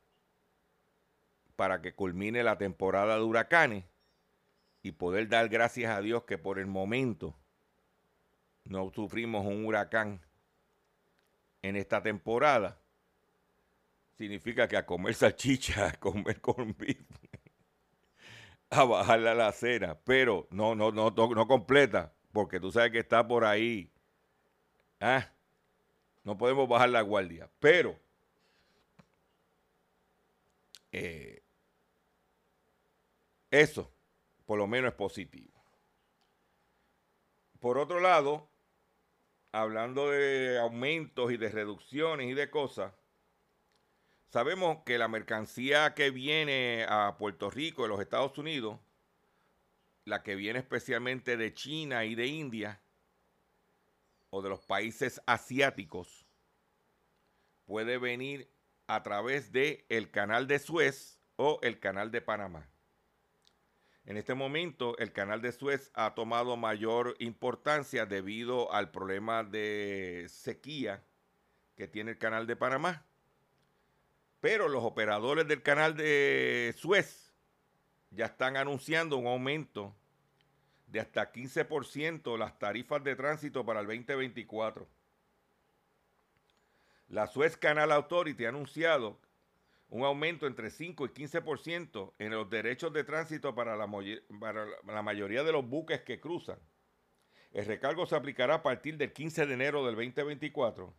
para 1.56 1.82
que 1.82 1.94
culmine 1.94 2.44
la 2.44 2.58
temporada 2.58 3.16
de 3.16 3.24
huracanes 3.24 3.86
y 4.82 4.92
poder 4.92 5.30
dar 5.30 5.50
gracias 5.50 5.92
a 5.92 6.02
Dios 6.02 6.24
que 6.24 6.38
por 6.38 6.60
el 6.60 6.68
momento 6.68 7.36
no 8.66 8.92
sufrimos 8.92 9.46
un 9.46 9.66
huracán 9.66 10.22
en 11.62 11.76
esta 11.76 12.02
temporada. 12.02 12.78
Significa 14.18 14.68
que 14.68 14.78
a 14.78 14.86
comer 14.86 15.16
salchicha, 15.16 15.88
a 15.88 15.94
comer 15.94 16.40
con 16.42 16.76
a 18.70 18.84
bajarle 18.84 19.30
a 19.30 19.36
la 19.36 19.48
acera, 19.48 20.00
pero 20.04 20.48
no, 20.52 20.76
no, 20.76 20.92
no, 20.92 21.12
no 21.12 21.48
completa, 21.48 22.14
porque 22.32 22.60
tú 22.60 22.72
sabes 22.72 22.92
que 22.92 23.00
está 23.00 23.28
por 23.28 23.46
ahí. 23.46 23.92
¿Ah? 25.00 25.30
No 26.24 26.38
podemos 26.38 26.68
bajar 26.68 26.90
la 26.90 27.02
guardia, 27.02 27.50
pero 27.60 28.00
eh, 30.94 31.44
eso, 33.50 33.92
por 34.46 34.60
lo 34.60 34.68
menos, 34.68 34.92
es 34.92 34.96
positivo. 34.96 35.52
Por 37.60 37.78
otro 37.80 38.00
lado, 38.00 38.48
hablando 39.52 40.12
de 40.12 40.60
aumentos 40.60 41.32
y 41.32 41.38
de 41.38 41.50
reducciones 41.50 42.30
y 42.30 42.34
de 42.34 42.50
cosas, 42.52 42.94
sabemos 44.28 44.84
que 44.86 45.00
la 45.00 45.08
mercancía 45.08 45.96
que 45.96 46.12
viene 46.12 46.86
a 46.88 47.18
Puerto 47.18 47.50
Rico, 47.50 47.84
de 47.84 47.90
los 47.90 48.00
Estados 48.00 48.38
Unidos, 48.38 48.80
la 50.06 50.22
que 50.22 50.36
viene 50.36 50.60
especialmente 50.60 51.38
de 51.38 51.54
China 51.54 52.06
y 52.06 52.14
de 52.14 52.28
India, 52.28 52.82
o 54.30 54.42
de 54.44 54.50
los 54.50 54.64
países 54.66 55.22
asiáticos, 55.26 56.28
puede 57.66 57.98
venir 57.98 58.53
a 58.88 59.04
través 59.04 59.52
del 59.52 59.84
el 59.90 60.12
canal 60.12 60.48
de 60.48 60.60
Suez 60.60 61.20
o 61.36 61.60
el 61.62 61.80
canal 61.80 62.12
de 62.12 62.22
Panamá. 62.22 62.70
En 64.06 64.18
este 64.18 64.34
momento 64.34 64.98
el 64.98 65.14
canal 65.14 65.42
de 65.42 65.54
Suez 65.54 65.90
ha 65.94 66.14
tomado 66.14 66.58
mayor 66.58 67.16
importancia 67.20 68.06
debido 68.06 68.74
al 68.74 68.92
problema 68.92 69.44
de 69.44 70.26
sequía 70.28 71.04
que 71.76 71.88
tiene 71.88 72.12
el 72.12 72.18
canal 72.18 72.46
de 72.46 72.56
Panamá. 72.56 73.06
Pero 74.42 74.68
los 74.68 74.84
operadores 74.84 75.48
del 75.48 75.62
canal 75.64 75.96
de 75.96 76.76
Suez 76.78 77.34
ya 78.12 78.26
están 78.26 78.58
anunciando 78.58 79.18
un 79.18 79.28
aumento 79.28 79.96
de 80.88 81.00
hasta 81.00 81.32
15% 81.32 82.38
las 82.38 82.60
tarifas 82.60 83.04
de 83.04 83.16
tránsito 83.16 83.66
para 83.66 83.80
el 83.80 83.88
2024. 83.88 84.88
La 87.14 87.28
Suez 87.28 87.58
Canal 87.58 87.92
Authority 87.92 88.46
ha 88.46 88.50
anunciado 88.50 89.20
un 89.90 90.04
aumento 90.04 90.48
entre 90.48 90.72
5 90.72 91.06
y 91.06 91.10
15% 91.10 92.14
en 92.18 92.32
los 92.32 92.50
derechos 92.50 92.92
de 92.92 93.04
tránsito 93.04 93.54
para 93.54 93.78
la, 93.78 93.86
mayoría 95.04 95.44
de 95.44 95.52
los 95.52 95.64
buques 95.64 96.02
que 96.02 96.20
cruzan. 96.20 96.58
El 97.52 97.68
recargo 97.68 98.08
se 98.08 98.16
aplicará 98.16 98.56
a 98.56 98.64
partir 98.64 98.98
del 98.98 99.14
15 99.14 99.46
de 99.46 99.54
enero 99.54 99.86
del 99.86 99.94
2024 99.94 100.92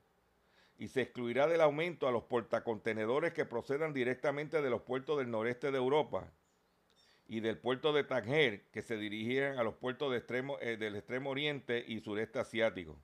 y 0.79 0.87
se 0.87 1.03
excluirá 1.03 1.49
del 1.49 1.61
aumento 1.61 2.07
a 2.07 2.13
los 2.13 2.23
portacontenedores 2.23 3.33
que 3.33 3.45
procedan 3.45 3.93
directamente 3.93 4.63
de 4.63 4.71
los 4.71 4.83
puertos 4.83 5.19
del 5.19 5.33
noreste 5.33 5.73
de 5.73 5.79
Europa 5.79 6.31
y 7.27 7.41
del 7.41 7.59
puerto 7.59 7.93
de 7.93 8.05
Tanger 8.05 8.67
que 8.71 8.83
se 8.83 8.97
dirigirán 8.97 9.59
a 9.59 9.65
los 9.65 9.75
puertos 9.75 10.15
eh, 10.15 10.77
del 10.77 10.95
extremo 10.95 11.31
oriente 11.31 11.85
y 11.85 11.99
sureste 11.99 12.39
asiático. 12.39 13.01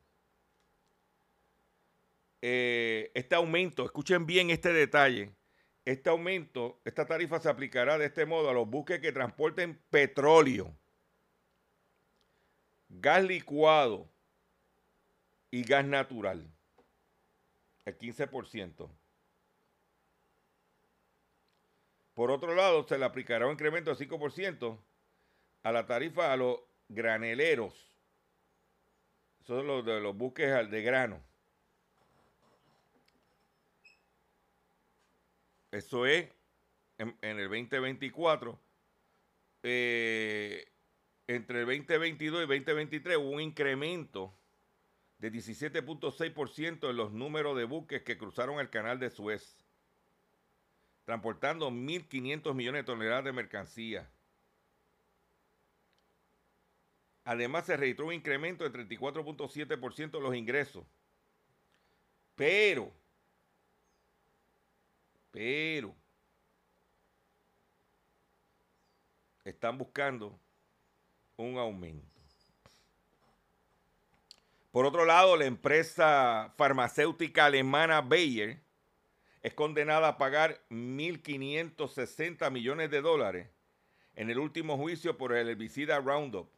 Eh, 2.42 3.10
este 3.14 3.34
aumento, 3.34 3.84
escuchen 3.84 4.26
bien 4.26 4.50
este 4.50 4.72
detalle, 4.72 5.34
Este 5.84 6.10
aumento, 6.10 6.80
esta 6.84 7.06
tarifa 7.06 7.40
se 7.40 7.48
aplicará 7.48 7.98
de 7.98 8.06
este 8.06 8.26
modo 8.26 8.50
a 8.50 8.52
los 8.52 8.68
buques 8.68 9.00
que 9.00 9.12
transporten 9.12 9.80
petróleo, 9.90 10.76
gas 12.88 13.24
licuado 13.24 14.08
y 15.50 15.62
gas 15.64 15.84
natural. 15.84 16.46
El 17.86 17.98
15%. 17.98 18.90
Por 22.14 22.30
otro 22.30 22.54
lado, 22.54 22.86
se 22.86 22.98
le 22.98 23.06
aplicará 23.06 23.46
un 23.46 23.52
incremento 23.52 23.94
de 23.94 23.96
5% 23.96 24.78
a 25.62 25.72
la 25.72 25.86
tarifa 25.86 26.32
a 26.32 26.36
los 26.36 26.60
graneleros. 26.88 27.88
Son 29.46 29.66
los 29.66 29.84
de 29.84 30.00
los 30.00 30.14
buques 30.14 30.70
de 30.70 30.82
grano. 30.82 31.29
Eso 35.70 36.06
es 36.06 36.28
en, 36.98 37.16
el 37.22 37.48
2024. 37.48 38.58
Eh, 39.62 40.66
entre 41.26 41.60
el 41.60 41.66
2022 41.66 42.44
y 42.44 42.46
2023 42.46 43.16
hubo 43.18 43.30
un 43.30 43.40
incremento 43.40 44.34
de 45.18 45.30
17.6% 45.30 46.90
en 46.90 46.96
los 46.96 47.12
números 47.12 47.56
de 47.56 47.64
buques 47.64 48.02
que 48.02 48.18
cruzaron 48.18 48.58
el 48.58 48.70
canal 48.70 48.98
de 48.98 49.10
Suez, 49.10 49.56
transportando 51.04 51.70
1.500 51.70 52.54
millones 52.54 52.80
de 52.80 52.84
toneladas 52.84 53.24
de 53.24 53.32
mercancía. 53.32 54.10
Además, 57.24 57.66
se 57.66 57.76
registró 57.76 58.06
un 58.06 58.14
incremento 58.14 58.68
de 58.68 58.72
34.7% 58.72 60.16
en 60.16 60.22
los 60.22 60.34
ingresos. 60.34 60.84
Pero 62.34 62.92
pero 65.30 65.94
están 69.44 69.78
buscando 69.78 70.38
un 71.36 71.58
aumento. 71.58 72.06
Por 74.70 74.86
otro 74.86 75.04
lado, 75.04 75.36
la 75.36 75.46
empresa 75.46 76.54
farmacéutica 76.56 77.46
alemana 77.46 78.00
Bayer 78.00 78.60
es 79.42 79.54
condenada 79.54 80.08
a 80.08 80.18
pagar 80.18 80.60
1.560 80.70 82.50
millones 82.50 82.90
de 82.90 83.00
dólares 83.00 83.48
en 84.14 84.30
el 84.30 84.38
último 84.38 84.76
juicio 84.76 85.16
por 85.16 85.32
el 85.32 85.48
herbicida 85.48 85.98
Roundup. 85.98 86.48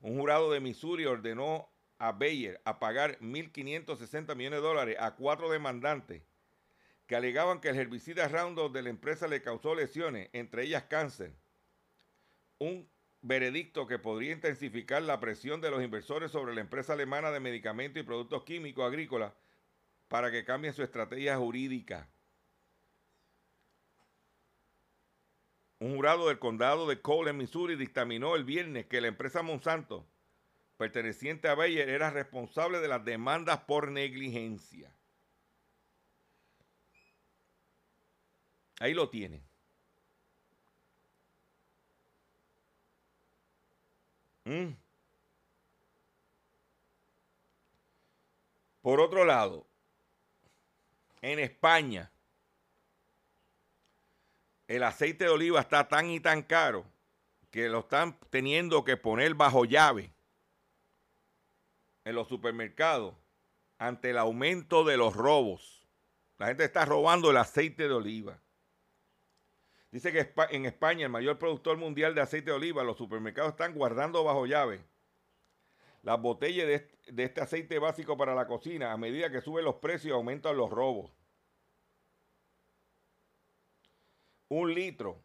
Un 0.00 0.18
jurado 0.18 0.52
de 0.52 0.60
Missouri 0.60 1.06
ordenó 1.06 1.68
a 1.98 2.12
Bayer 2.12 2.60
a 2.64 2.78
pagar 2.78 3.18
1.560 3.20 4.36
millones 4.36 4.60
de 4.60 4.66
dólares 4.66 4.96
a 5.00 5.14
cuatro 5.16 5.50
demandantes 5.50 6.22
que 7.06 7.16
alegaban 7.16 7.60
que 7.60 7.68
el 7.68 7.78
herbicida 7.78 8.28
Roundup 8.28 8.72
de 8.72 8.82
la 8.82 8.90
empresa 8.90 9.26
le 9.28 9.42
causó 9.42 9.74
lesiones, 9.74 10.30
entre 10.32 10.64
ellas 10.64 10.84
cáncer. 10.84 11.32
Un 12.58 12.88
veredicto 13.20 13.86
que 13.86 13.98
podría 13.98 14.32
intensificar 14.32 15.02
la 15.02 15.20
presión 15.20 15.60
de 15.60 15.70
los 15.70 15.82
inversores 15.82 16.30
sobre 16.30 16.54
la 16.54 16.60
empresa 16.60 16.92
alemana 16.92 17.30
de 17.30 17.40
medicamentos 17.40 18.00
y 18.00 18.06
productos 18.06 18.44
químicos 18.44 18.86
agrícolas 18.86 19.32
para 20.08 20.30
que 20.30 20.44
cambien 20.44 20.74
su 20.74 20.82
estrategia 20.82 21.36
jurídica. 21.36 22.08
Un 25.80 25.96
jurado 25.96 26.28
del 26.28 26.38
condado 26.38 26.86
de 26.86 27.00
Cole 27.00 27.30
en 27.30 27.36
Missouri 27.36 27.76
dictaminó 27.76 28.36
el 28.36 28.44
viernes 28.44 28.86
que 28.86 29.00
la 29.00 29.08
empresa 29.08 29.42
Monsanto, 29.42 30.06
perteneciente 30.78 31.48
a 31.48 31.54
Bayer, 31.54 31.88
era 31.88 32.10
responsable 32.10 32.78
de 32.80 32.88
las 32.88 33.04
demandas 33.04 33.60
por 33.60 33.90
negligencia. 33.90 34.94
Ahí 38.80 38.94
lo 38.94 39.08
tiene. 39.08 39.42
Mm. 44.44 44.74
Por 48.82 49.00
otro 49.00 49.24
lado, 49.24 49.66
en 51.22 51.38
España, 51.38 52.10
el 54.68 54.82
aceite 54.82 55.24
de 55.24 55.30
oliva 55.30 55.60
está 55.60 55.88
tan 55.88 56.10
y 56.10 56.20
tan 56.20 56.42
caro 56.42 56.84
que 57.50 57.68
lo 57.68 57.80
están 57.80 58.18
teniendo 58.28 58.84
que 58.84 58.98
poner 58.98 59.34
bajo 59.34 59.64
llave 59.64 60.12
en 62.04 62.14
los 62.14 62.28
supermercados 62.28 63.14
ante 63.78 64.10
el 64.10 64.18
aumento 64.18 64.84
de 64.84 64.98
los 64.98 65.14
robos. 65.14 65.86
La 66.38 66.48
gente 66.48 66.64
está 66.64 66.84
robando 66.84 67.30
el 67.30 67.38
aceite 67.38 67.88
de 67.88 67.94
oliva. 67.94 68.38
Dice 69.94 70.10
que 70.10 70.34
en 70.50 70.66
España, 70.66 71.06
el 71.06 71.12
mayor 71.12 71.38
productor 71.38 71.76
mundial 71.76 72.16
de 72.16 72.20
aceite 72.20 72.50
de 72.50 72.56
oliva, 72.56 72.82
los 72.82 72.98
supermercados 72.98 73.52
están 73.52 73.74
guardando 73.74 74.24
bajo 74.24 74.44
llave 74.44 74.84
las 76.02 76.20
botellas 76.20 76.66
de 76.66 77.22
este, 77.22 77.40
aceite 77.40 77.78
básico 77.78 78.16
para 78.16 78.34
la 78.34 78.48
cocina. 78.48 78.90
A 78.90 78.96
medida 78.96 79.30
que 79.30 79.40
suben 79.40 79.64
los 79.64 79.76
precios, 79.76 80.16
aumentan 80.16 80.56
los 80.56 80.68
robos. 80.68 81.12
Un 84.48 84.74
litro 84.74 85.22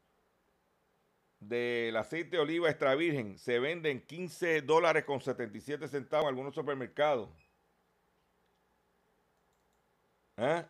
del 1.39 1.97
aceite 1.97 2.37
de 2.37 2.43
oliva 2.43 2.69
extra 2.69 2.93
virgen 2.93 3.39
se 3.39 3.57
vende 3.57 3.89
en 3.89 4.05
15 4.05 4.61
dólares 4.61 5.03
con 5.03 5.19
77 5.19 5.87
centavos 5.87 6.25
en 6.25 6.29
algunos 6.29 6.53
supermercados. 6.53 7.31
¿Eh? 10.37 10.63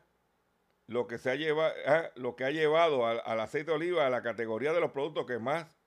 Lo 0.90 1.06
que, 1.06 1.20
se 1.20 1.30
ha 1.30 1.36
llevado, 1.36 1.76
ah, 1.86 2.10
lo 2.16 2.36
que 2.36 2.46
ha 2.46 2.50
llevado 2.50 3.06
al, 3.06 3.40
aceite 3.40 3.70
de 3.70 3.78
oliva 3.78 4.08
a 4.08 4.10
la 4.10 4.24
categoría 4.24 4.74
de 4.74 4.80
los 4.80 4.92
productos 4.92 5.28
que 5.28 5.38
más 5.38 5.78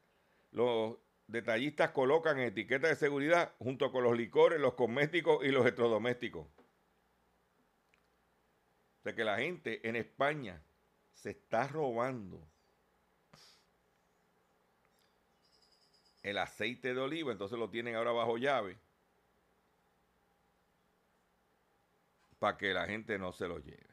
los 0.53 0.97
detallistas 1.27 1.91
colocan 1.91 2.39
en 2.39 2.47
etiquetas 2.47 2.91
de 2.91 2.97
seguridad 2.97 3.53
junto 3.59 3.91
con 3.91 4.05
los 4.05 4.17
licores, 4.17 4.61
los 4.61 4.75
cosméticos 4.75 5.45
y 5.45 5.49
los 5.49 5.63
electrodomésticos. 5.63 6.47
O 6.47 6.53
sea 9.03 9.17
que 9.17 9.25
la 9.25 9.39
gente 9.39 9.89
en 9.89 9.97
España 9.97 10.63
se 11.11 11.31
está 11.31 11.67
robando 11.67 12.49
el 16.23 16.39
aceite 16.39 16.95
de 16.95 17.01
oliva, 17.01 17.33
entonces 17.33 17.59
lo 17.59 17.71
tienen 17.71 17.97
ahora 17.97 18.13
bajo 18.13 18.39
llave 18.39 18.79
para 22.39 22.57
que 22.57 22.73
la 22.73 22.87
gente 22.87 23.19
no 23.19 23.33
se 23.33 23.49
lo 23.49 23.59
lleve. 23.59 23.92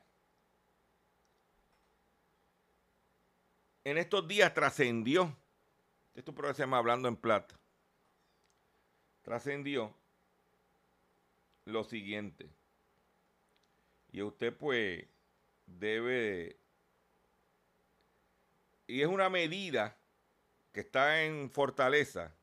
En 3.90 3.98
estos 3.98 4.28
días 4.28 4.54
trascendió, 4.54 5.36
esto 6.14 6.34
por 6.34 6.54
se 6.54 6.62
llama 6.62 6.78
Hablando 6.78 7.08
en 7.08 7.16
Plata, 7.16 7.60
trascendió 9.24 9.96
lo 11.66 11.84
siguiente. 11.84 12.48
Y 14.12 14.22
usted 14.22 14.56
pues 14.56 15.08
debe, 15.66 16.58
y 18.86 19.02
es 19.02 19.08
una 19.08 19.28
medida 19.28 19.98
que 20.72 20.82
está 20.82 21.24
en 21.24 21.50
Fortaleza, 21.50 22.36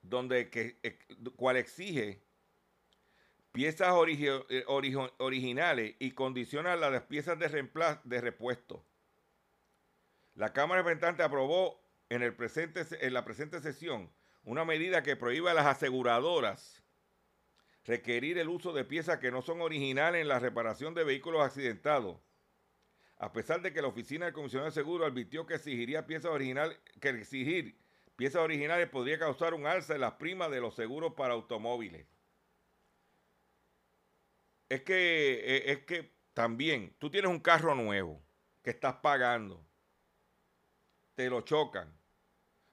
donde 0.00 0.48
que, 0.48 0.78
eh, 0.82 0.98
cual 1.36 1.58
exige 1.58 2.22
piezas 3.52 3.94
eh, 4.08 4.64
originales 5.18 5.96
y 5.98 6.12
condiciona 6.12 6.76
las 6.76 7.02
piezas 7.02 7.38
de, 7.38 7.48
reemplazo, 7.48 8.00
de 8.04 8.20
repuesto 8.22 8.86
la 10.34 10.52
Cámara 10.52 10.82
de 10.82 10.88
Representantes 10.88 11.26
aprobó 11.26 11.82
en, 12.08 12.22
la 13.12 13.24
presente 13.24 13.60
sesión 13.60 14.10
una 14.44 14.64
medida 14.64 15.02
que 15.02 15.16
prohíbe 15.16 15.50
a 15.50 15.54
las 15.54 15.66
aseguradoras 15.66 16.82
requerir 17.84 18.38
el 18.38 18.48
uso 18.48 18.72
de 18.72 18.84
piezas 18.84 19.18
que 19.18 19.30
no 19.30 19.42
son 19.42 19.60
originales 19.60 20.22
en 20.22 20.28
la 20.28 20.38
reparación 20.38 20.94
de 20.94 21.04
vehículos 21.04 21.42
accidentados, 21.42 22.18
a 23.18 23.32
pesar 23.32 23.60
de 23.60 23.72
que 23.72 23.82
la 23.82 23.88
Oficina 23.88 24.26
del 24.26 24.34
Comisionado 24.34 24.70
de 24.70 24.74
Seguro 24.74 25.04
advirtió 25.04 25.46
que 25.46 25.54
exigiría 25.54 26.06
piezas 26.06 26.30
originales, 26.30 26.78
que 27.00 27.10
exigir 27.10 27.78
piezas 28.16 28.42
originales 28.42 28.88
podría 28.88 29.18
causar 29.18 29.54
un 29.54 29.66
alza 29.66 29.94
en 29.94 30.00
las 30.00 30.14
primas 30.14 30.50
de 30.50 30.60
los 30.60 30.74
seguros 30.74 31.14
para 31.14 31.34
automóviles. 31.34 32.06
Es 34.68 34.82
que, 34.82 35.40
eh, 35.44 35.72
es 35.72 35.78
que 35.84 36.12
también 36.32 36.94
tú 36.98 37.10
tienes 37.10 37.30
un 37.30 37.40
carro 37.40 37.74
nuevo 37.74 38.22
que 38.62 38.70
estás 38.70 38.94
pagando 38.96 39.66
te 41.14 41.28
lo 41.28 41.42
chocan. 41.42 41.92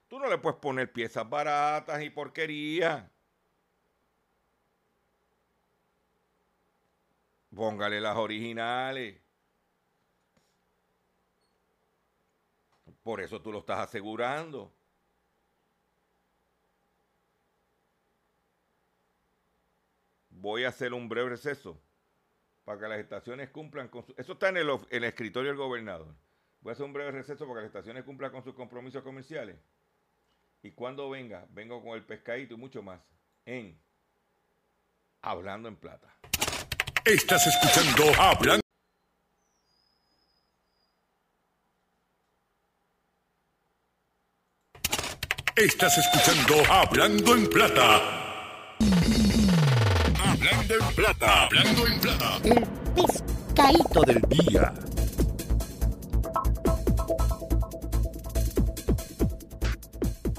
Tú 0.08 0.18
no 0.18 0.28
le 0.28 0.38
puedes 0.38 0.58
poner 0.58 0.92
piezas 0.92 1.28
baratas 1.28 2.02
y 2.02 2.10
porquería. 2.10 3.10
Póngale 7.54 8.00
las 8.00 8.16
originales. 8.16 9.20
Por 13.02 13.20
eso 13.20 13.40
tú 13.40 13.52
lo 13.52 13.60
estás 13.60 13.78
asegurando. 13.78 14.72
Voy 20.30 20.64
a 20.64 20.68
hacer 20.68 20.94
un 20.94 21.08
breve 21.08 21.30
receso 21.30 21.80
para 22.64 22.80
que 22.80 22.88
las 22.88 22.98
estaciones 22.98 23.50
cumplan 23.50 23.88
con 23.88 24.04
su... 24.04 24.14
Eso 24.16 24.32
está 24.34 24.48
en 24.48 24.58
el, 24.58 24.70
el 24.90 25.04
escritorio 25.04 25.50
del 25.50 25.58
gobernador. 25.58 26.14
Voy 26.60 26.70
a 26.70 26.72
hacer 26.74 26.84
un 26.84 26.92
breve 26.92 27.10
receso 27.12 27.46
para 27.46 27.60
que 27.60 27.62
las 27.62 27.70
estaciones 27.70 28.04
cumplan 28.04 28.30
con 28.30 28.44
sus 28.44 28.54
compromisos 28.54 29.02
comerciales. 29.02 29.56
Y 30.62 30.72
cuando 30.72 31.08
venga, 31.08 31.46
vengo 31.50 31.82
con 31.82 31.92
el 31.92 32.04
pescadito 32.04 32.54
y 32.54 32.56
mucho 32.58 32.82
más 32.82 33.00
en 33.46 33.80
Hablando 35.22 35.68
en 35.68 35.76
Plata. 35.76 36.14
Estás 37.04 37.46
escuchando 37.46 38.12
Hablando. 38.20 38.60
Estás 45.56 45.96
escuchando 45.96 46.62
Hablando 46.70 47.36
en 47.36 47.48
Plata. 47.48 48.76
Hablando 50.22 50.74
en 50.74 50.94
Plata. 50.94 51.44
Hablando 51.44 51.86
en 51.86 52.00
Plata. 52.00 52.40
El 52.44 52.66
pescadito 52.94 54.02
del 54.02 54.20
día. 54.28 54.74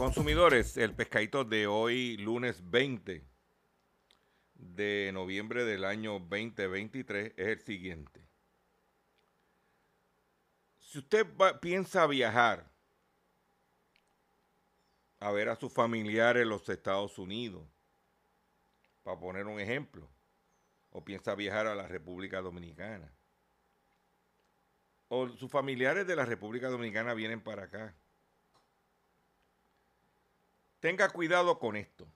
Consumidores, 0.01 0.77
el 0.77 0.95
pescadito 0.95 1.45
de 1.45 1.67
hoy, 1.67 2.17
lunes 2.17 2.71
20 2.71 3.23
de 4.55 5.11
noviembre 5.13 5.63
del 5.63 5.85
año 5.85 6.13
2023, 6.13 7.33
es 7.37 7.47
el 7.47 7.61
siguiente. 7.61 8.27
Si 10.79 10.97
usted 10.97 11.27
piensa 11.61 12.07
viajar 12.07 12.67
a 15.19 15.31
ver 15.31 15.49
a 15.49 15.55
sus 15.55 15.71
familiares 15.71 16.41
en 16.41 16.49
los 16.49 16.67
Estados 16.67 17.19
Unidos, 17.19 17.69
para 19.03 19.19
poner 19.19 19.45
un 19.45 19.59
ejemplo, 19.59 20.09
o 20.89 21.05
piensa 21.05 21.35
viajar 21.35 21.67
a 21.67 21.75
la 21.75 21.87
República 21.87 22.41
Dominicana, 22.41 23.13
o 25.09 25.29
sus 25.29 25.51
familiares 25.51 26.07
de 26.07 26.15
la 26.15 26.25
República 26.25 26.69
Dominicana 26.69 27.13
vienen 27.13 27.43
para 27.43 27.65
acá, 27.65 27.95
tenga 30.81 31.07
cuidado 31.09 31.59
con 31.59 31.77
esto. 31.77 32.11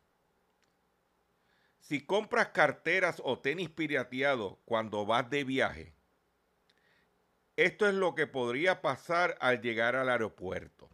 Si 1.80 2.06
compras 2.06 2.49
carteras 2.49 3.21
o 3.23 3.39
tenis 3.39 3.69
pirateados 3.69 4.58
cuando 4.65 5.06
vas 5.06 5.30
de 5.30 5.43
viaje, 5.43 5.93
esto 7.56 7.88
es 7.88 7.93
lo 7.93 8.15
que 8.15 8.28
podría 8.28 8.82
pasar 8.82 9.38
al 9.39 9.62
llegar 9.62 9.95
al 9.95 10.10
aeropuerto. 10.10 10.89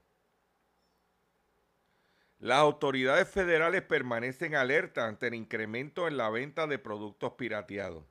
Las 2.39 2.57
autoridades 2.57 3.29
federales 3.29 3.83
permanecen 3.83 4.55
alerta 4.55 5.07
ante 5.07 5.27
el 5.27 5.35
incremento 5.35 6.07
en 6.07 6.17
la 6.17 6.29
venta 6.29 6.67
de 6.67 6.77
productos 6.77 7.33
pirateados. 7.33 8.03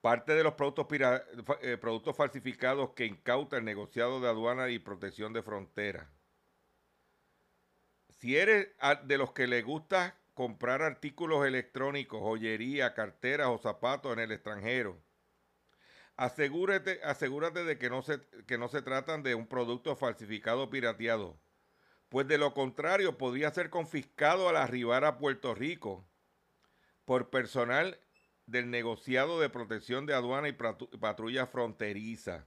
Parte 0.00 0.34
de 0.34 0.44
los 0.44 0.54
productos, 0.54 0.86
eh, 1.62 1.76
productos 1.78 2.16
falsificados 2.16 2.90
que 2.90 3.06
incauta 3.06 3.56
el 3.56 3.64
negociado 3.64 4.20
de 4.20 4.28
aduana 4.28 4.68
y 4.68 4.78
protección 4.78 5.32
de 5.32 5.42
fronteras. 5.42 6.15
Si 8.16 8.36
eres 8.36 8.68
de 9.04 9.18
los 9.18 9.32
que 9.32 9.46
le 9.46 9.62
gusta 9.62 10.18
comprar 10.34 10.82
artículos 10.82 11.46
electrónicos, 11.46 12.20
joyería, 12.20 12.94
carteras 12.94 13.48
o 13.48 13.58
zapatos 13.58 14.12
en 14.12 14.20
el 14.20 14.32
extranjero, 14.32 15.02
asegúrate, 16.16 17.00
asegúrate 17.04 17.64
de 17.64 17.78
que 17.78 17.90
no, 17.90 18.02
se, 18.02 18.20
que 18.46 18.56
no 18.56 18.68
se 18.68 18.82
tratan 18.82 19.22
de 19.22 19.34
un 19.34 19.46
producto 19.46 19.96
falsificado 19.96 20.64
o 20.64 20.70
pirateado, 20.70 21.38
pues 22.08 22.26
de 22.26 22.38
lo 22.38 22.54
contrario 22.54 23.18
podría 23.18 23.50
ser 23.50 23.68
confiscado 23.68 24.48
al 24.48 24.56
arribar 24.56 25.04
a 25.04 25.18
Puerto 25.18 25.54
Rico 25.54 26.08
por 27.04 27.28
personal 27.28 28.00
del 28.46 28.70
negociado 28.70 29.40
de 29.40 29.50
protección 29.50 30.06
de 30.06 30.14
aduana 30.14 30.48
y 30.48 30.52
patrulla 30.52 31.46
fronteriza. 31.46 32.46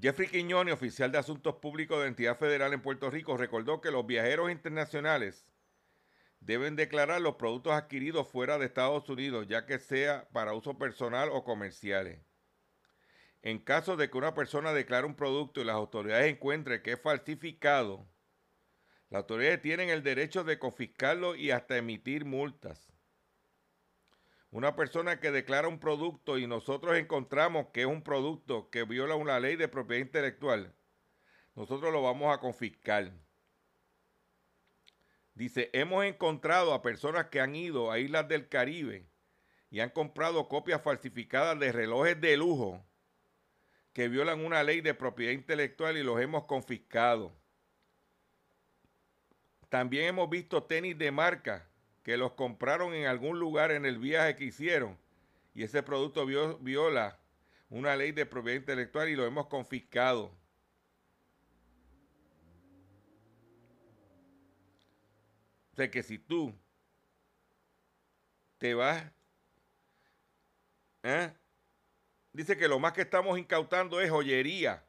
Jeffrey 0.00 0.28
Quiñones, 0.28 0.74
oficial 0.74 1.12
de 1.12 1.18
Asuntos 1.18 1.56
Públicos 1.56 2.00
de 2.00 2.08
entidad 2.08 2.38
federal 2.38 2.72
en 2.72 2.80
Puerto 2.80 3.10
Rico, 3.10 3.36
recordó 3.36 3.80
que 3.80 3.90
los 3.90 4.06
viajeros 4.06 4.50
internacionales 4.50 5.46
deben 6.40 6.76
declarar 6.76 7.20
los 7.20 7.36
productos 7.36 7.72
adquiridos 7.72 8.28
fuera 8.28 8.58
de 8.58 8.66
Estados 8.66 9.08
Unidos, 9.08 9.46
ya 9.48 9.66
que 9.66 9.78
sea 9.78 10.28
para 10.32 10.54
uso 10.54 10.78
personal 10.78 11.28
o 11.30 11.44
comerciales. 11.44 12.20
En 13.42 13.58
caso 13.58 13.96
de 13.96 14.08
que 14.08 14.18
una 14.18 14.34
persona 14.34 14.72
declare 14.72 15.06
un 15.06 15.14
producto 15.14 15.60
y 15.60 15.64
las 15.64 15.76
autoridades 15.76 16.32
encuentren 16.32 16.82
que 16.82 16.92
es 16.92 17.00
falsificado, 17.00 18.08
las 19.10 19.20
autoridades 19.20 19.60
tienen 19.60 19.90
el 19.90 20.02
derecho 20.02 20.42
de 20.42 20.58
confiscarlo 20.58 21.36
y 21.36 21.50
hasta 21.50 21.76
emitir 21.76 22.24
multas. 22.24 22.91
Una 24.52 24.76
persona 24.76 25.18
que 25.18 25.30
declara 25.30 25.66
un 25.66 25.78
producto 25.80 26.36
y 26.36 26.46
nosotros 26.46 26.98
encontramos 26.98 27.68
que 27.72 27.80
es 27.80 27.86
un 27.86 28.02
producto 28.02 28.68
que 28.68 28.84
viola 28.84 29.14
una 29.14 29.40
ley 29.40 29.56
de 29.56 29.66
propiedad 29.66 30.04
intelectual, 30.04 30.74
nosotros 31.54 31.90
lo 31.90 32.02
vamos 32.02 32.34
a 32.34 32.38
confiscar. 32.38 33.14
Dice, 35.32 35.70
hemos 35.72 36.04
encontrado 36.04 36.74
a 36.74 36.82
personas 36.82 37.28
que 37.28 37.40
han 37.40 37.56
ido 37.56 37.90
a 37.90 37.98
islas 37.98 38.28
del 38.28 38.46
Caribe 38.50 39.08
y 39.70 39.80
han 39.80 39.88
comprado 39.88 40.46
copias 40.50 40.82
falsificadas 40.82 41.58
de 41.58 41.72
relojes 41.72 42.20
de 42.20 42.36
lujo 42.36 42.84
que 43.94 44.08
violan 44.08 44.44
una 44.44 44.62
ley 44.62 44.82
de 44.82 44.92
propiedad 44.92 45.32
intelectual 45.32 45.96
y 45.96 46.02
los 46.02 46.20
hemos 46.20 46.44
confiscado. 46.44 47.34
También 49.70 50.04
hemos 50.04 50.28
visto 50.28 50.62
tenis 50.64 50.98
de 50.98 51.10
marca 51.10 51.71
que 52.02 52.16
los 52.16 52.32
compraron 52.32 52.94
en 52.94 53.06
algún 53.06 53.38
lugar 53.38 53.70
en 53.70 53.86
el 53.86 53.98
viaje 53.98 54.36
que 54.36 54.44
hicieron 54.44 54.98
y 55.54 55.62
ese 55.64 55.82
producto 55.82 56.26
vio- 56.26 56.58
viola 56.58 57.18
una 57.68 57.96
ley 57.96 58.12
de 58.12 58.26
propiedad 58.26 58.58
intelectual 58.60 59.08
y 59.08 59.16
lo 59.16 59.24
hemos 59.26 59.46
confiscado. 59.46 60.36
O 65.72 65.76
sea 65.76 65.90
que 65.90 66.02
si 66.02 66.18
tú 66.18 66.54
te 68.58 68.74
vas, 68.74 69.10
¿eh? 71.02 71.32
dice 72.32 72.56
que 72.56 72.68
lo 72.68 72.78
más 72.78 72.92
que 72.92 73.02
estamos 73.02 73.38
incautando 73.38 74.00
es 74.00 74.10
joyería, 74.10 74.84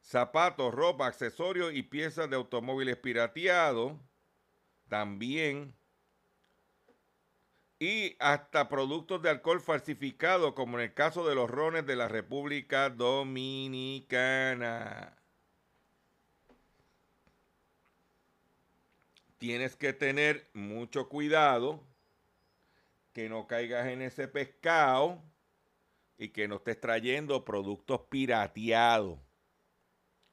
zapatos, 0.00 0.72
ropa, 0.74 1.06
accesorios 1.06 1.72
y 1.74 1.82
piezas 1.82 2.30
de 2.30 2.36
automóviles 2.36 2.96
pirateados, 2.96 3.92
también, 4.88 5.77
y 7.78 8.16
hasta 8.18 8.68
productos 8.68 9.22
de 9.22 9.30
alcohol 9.30 9.60
falsificados, 9.60 10.54
como 10.54 10.78
en 10.78 10.84
el 10.84 10.94
caso 10.94 11.26
de 11.26 11.34
los 11.34 11.50
rones 11.50 11.86
de 11.86 11.96
la 11.96 12.08
República 12.08 12.90
Dominicana. 12.90 15.16
Tienes 19.38 19.76
que 19.76 19.92
tener 19.92 20.50
mucho 20.52 21.08
cuidado 21.08 21.84
que 23.12 23.28
no 23.28 23.46
caigas 23.46 23.86
en 23.86 24.02
ese 24.02 24.26
pescado 24.26 25.22
y 26.18 26.30
que 26.30 26.48
no 26.48 26.56
estés 26.56 26.80
trayendo 26.80 27.44
productos 27.44 28.00
pirateados. 28.10 29.20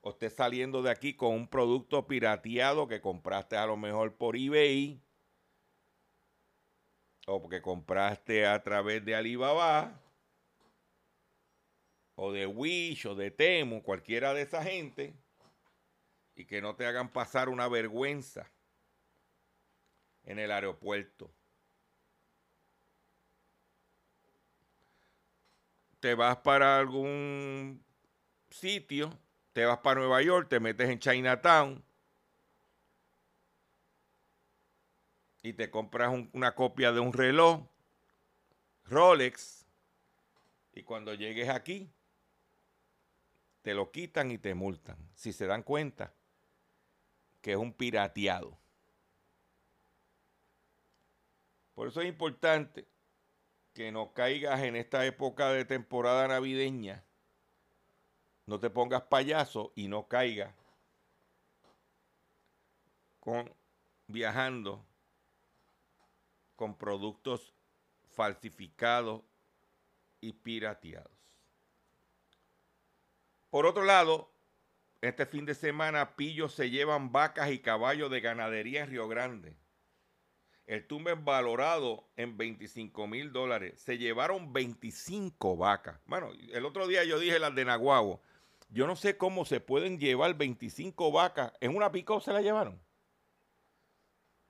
O 0.02 0.10
estés 0.10 0.34
saliendo 0.34 0.82
de 0.82 0.90
aquí 0.90 1.16
con 1.16 1.34
un 1.34 1.48
producto 1.48 2.08
pirateado 2.08 2.88
que 2.88 3.02
compraste 3.02 3.58
a 3.58 3.68
lo 3.68 3.78
mejor 3.78 4.16
por 4.16 4.36
eBay. 4.36 5.05
O 7.26 7.42
porque 7.42 7.62
compraste 7.62 8.46
a 8.46 8.62
través 8.62 9.04
de 9.04 9.16
Alibaba. 9.16 10.00
O 12.16 12.32
de 12.32 12.46
Wish 12.46 13.08
o 13.08 13.16
de 13.16 13.32
Temu, 13.32 13.82
cualquiera 13.84 14.34
de 14.34 14.44
esa 14.44 14.64
gente. 14.64 15.14
Y 16.36 16.46
que 16.46 16.62
no 16.62 16.76
te 16.76 16.86
hagan 16.86 17.12
pasar 17.12 17.50
una 17.50 17.68
vergüenza 17.68 18.52
en 20.24 20.40
el 20.40 20.52
aeropuerto. 20.52 21.32
Te 26.00 26.14
vas 26.14 26.38
para 26.38 26.78
algún 26.78 27.84
sitio, 28.50 29.10
te 29.54 29.66
vas 29.66 29.80
para 29.80 30.02
Nueva 30.02 30.22
York, 30.22 30.50
te 30.50 30.60
metes 30.60 30.90
en 30.90 31.00
Chinatown 31.00 31.84
y 35.46 35.54
te 35.54 35.70
compras 35.70 36.12
un- 36.12 36.28
una 36.34 36.56
copia 36.56 36.92
de 36.92 37.00
un 37.00 37.14
reloj 37.14 37.62
Rolex 38.86 39.64
y 40.74 40.82
cuando 40.82 41.14
llegues 41.14 41.50
aquí 41.50 41.92
te 43.62 43.76
lo 43.76 43.92
quitan 43.92 44.32
y 44.32 44.40
te 44.40 44.56
multan. 44.56 44.98
Si 45.14 45.34
se 45.34 45.46
dan 45.46 45.62
cuenta 45.62 46.14
que 47.42 47.52
es 47.52 47.58
un 47.58 47.74
pirateado. 47.74 48.58
Por 51.76 51.90
eso 51.90 52.02
es 52.02 52.08
importante 52.08 52.88
que 53.74 53.92
no 53.92 54.14
caigas 54.14 54.62
en 54.62 54.76
esta 54.76 55.06
época 55.06 55.50
de 55.50 55.66
temporada 55.66 56.28
navideña. 56.28 57.04
No 58.48 58.60
te 58.60 58.72
pongas 58.72 59.04
payaso 59.04 59.74
y 59.76 59.88
no 59.90 60.08
caigas 60.08 60.56
con 63.20 63.52
viajando 64.08 64.84
con 66.56 66.78
productos 66.78 67.54
falsificados 68.14 69.24
y 70.22 70.34
pirateados. 70.34 71.12
Por 73.50 73.66
otro 73.66 73.84
lado, 73.84 74.32
este 75.02 75.26
fin 75.26 75.46
de 75.46 75.54
semana 75.54 76.16
pillos 76.16 76.54
se 76.54 76.70
llevan 76.70 77.12
vacas 77.12 77.52
y 77.52 77.60
caballos 77.60 78.10
de 78.10 78.22
ganadería 78.22 78.84
en 78.84 78.90
Río 78.90 79.08
Grande. 79.08 79.56
El 80.66 80.88
tumbe 80.88 81.14
valorado 81.14 82.10
en 82.16 82.38
25 82.38 83.06
mil 83.06 83.32
dólares. 83.32 83.80
Se 83.80 83.98
llevaron 84.00 84.52
25 84.52 85.58
vacas. 85.58 86.00
Bueno, 86.06 86.32
el 86.52 86.66
otro 86.66 86.88
día 86.88 87.04
yo 87.04 87.20
dije 87.20 87.38
las 87.38 87.54
de 87.54 87.66
Naguabo. 87.66 88.22
Yo 88.70 88.88
no 88.88 88.96
sé 88.96 89.16
cómo 89.16 89.46
se 89.46 89.60
pueden 89.60 90.00
llevar 90.00 90.34
25 90.34 91.12
vacas. 91.12 91.54
En 91.62 91.76
una 91.76 91.92
pico 91.92 92.20
se 92.20 92.34
la 92.34 92.42
llevaron. 92.42 92.82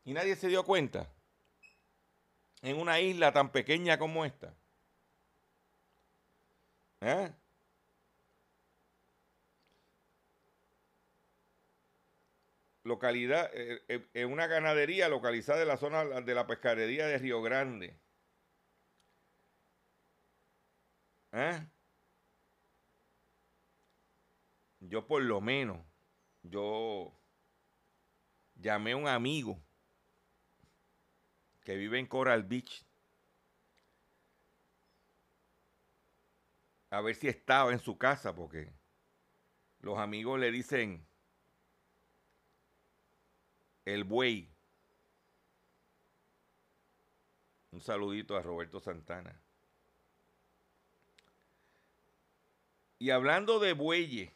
Y 0.06 0.14
nadie 0.14 0.36
se 0.38 0.48
dio 0.48 0.64
cuenta. 0.64 1.12
En 2.66 2.78
una 2.80 3.00
isla 3.00 3.32
tan 3.32 3.52
pequeña 3.52 3.98
como 4.00 4.26
esta. 4.26 4.54
¿Eh? 7.02 7.32
localidad, 12.86 13.50
eh, 13.54 13.84
eh, 13.88 14.08
en 14.14 14.32
una 14.32 14.48
ganadería 14.48 15.10
localizada 15.10 15.62
en 15.62 15.68
la 15.68 15.78
zona 15.78 16.06
de 16.22 16.36
la 16.36 16.48
pescadería 16.48 17.08
de 17.08 17.18
Río 17.18 17.42
Grande. 17.42 18.00
¿Eh? 21.34 21.68
Yo 24.80 25.06
por 25.08 25.22
lo 25.24 25.42
menos, 25.42 25.86
yo 26.44 27.20
llamé 28.56 28.94
a 28.94 28.98
un 28.98 29.08
amigo 29.08 29.65
que 31.66 31.76
vive 31.76 32.00
en 32.00 32.06
Coral 32.06 32.44
Beach 32.44 32.86
a 36.92 37.02
ver 37.02 37.16
si 37.16 37.28
estaba 37.28 37.74
en 37.74 37.80
su 37.80 37.98
casa 37.98 38.34
porque 38.34 38.72
los 39.80 39.98
amigos 39.98 40.40
le 40.40 40.52
dicen 40.52 41.06
el 43.84 44.04
buey. 44.04 44.50
Un 47.72 47.82
saludito 47.82 48.38
a 48.38 48.42
Roberto 48.42 48.80
Santana. 48.80 49.38
Y 53.00 53.10
hablando 53.10 53.60
de 53.60 53.74
bueyes 53.74 54.32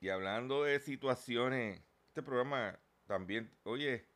y 0.00 0.08
hablando 0.08 0.64
de 0.64 0.80
situaciones, 0.80 1.82
este 2.08 2.22
programa 2.22 2.78
también, 3.06 3.52
oye, 3.64 4.09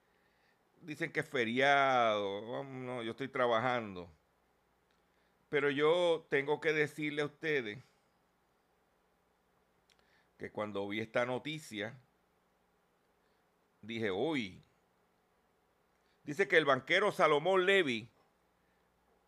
dicen 0.85 1.12
que 1.12 1.20
es 1.20 1.29
feriado, 1.29 2.64
no, 2.64 3.03
yo 3.03 3.12
estoy 3.12 3.29
trabajando. 3.29 4.11
Pero 5.49 5.70
yo 5.70 6.27
tengo 6.31 6.61
que 6.61 6.73
decirle 6.73 7.23
a 7.23 7.27
ustedes 7.27 7.83
que 10.38 10.51
cuando 10.51 10.88
vi 10.88 11.01
esta 11.01 11.27
noticia, 11.27 11.99
dije, 13.81 14.11
uy, 14.11 14.62
dice 16.25 16.49
que 16.49 16.57
el 16.57 16.64
banquero 16.64 17.12
Salomón 17.12 17.66
Levy 17.66 18.11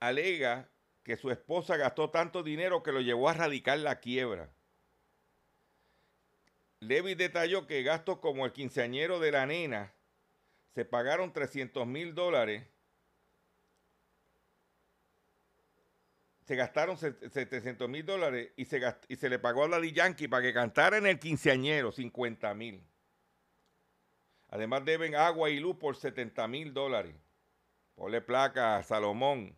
alega 0.01 0.69
que 1.03 1.17
su 1.17 1.31
esposa 1.31 1.77
gastó 1.77 2.11
tanto 2.11 2.43
dinero 2.43 2.83
que 2.83 2.93
lo 2.93 3.01
llevó 3.01 3.29
a 3.29 3.35
radicar 3.35 3.79
la 3.79 4.01
quiebra. 4.01 4.53
Levy 6.81 7.15
detalló 7.15 7.67
que 7.67 7.83
gastos 7.83 8.19
como 8.19 8.45
el 8.45 8.53
quinceañero 8.53 9.21
de 9.21 9.33
la 9.33 9.47
nena 9.47 9.96
se 10.75 10.85
pagaron 10.85 11.33
300 11.33 11.87
mil 11.87 12.15
dólares. 12.15 12.67
Se 16.45 16.55
gastaron 16.55 16.97
700 16.97 17.89
mil 17.89 18.07
dólares 18.07 18.53
y 18.57 18.67
se, 18.67 18.81
y 19.09 19.17
se 19.17 19.29
le 19.29 19.39
pagó 19.39 19.65
a 19.65 19.69
Daddy 19.69 19.93
Yankee 19.93 20.29
para 20.29 20.43
que 20.43 20.55
cantara 20.55 20.97
en 20.97 21.07
el 21.07 21.19
quinceañero 21.19 21.91
50 21.91 22.55
mil. 22.55 22.87
Además 24.49 24.85
deben 24.85 25.17
agua 25.17 25.51
y 25.51 25.59
luz 25.59 25.77
por 25.77 25.97
70 25.97 26.47
mil 26.47 26.73
dólares. 26.73 27.15
Ponle 27.97 28.21
placa 28.21 28.77
a 28.77 28.83
Salomón, 28.83 29.57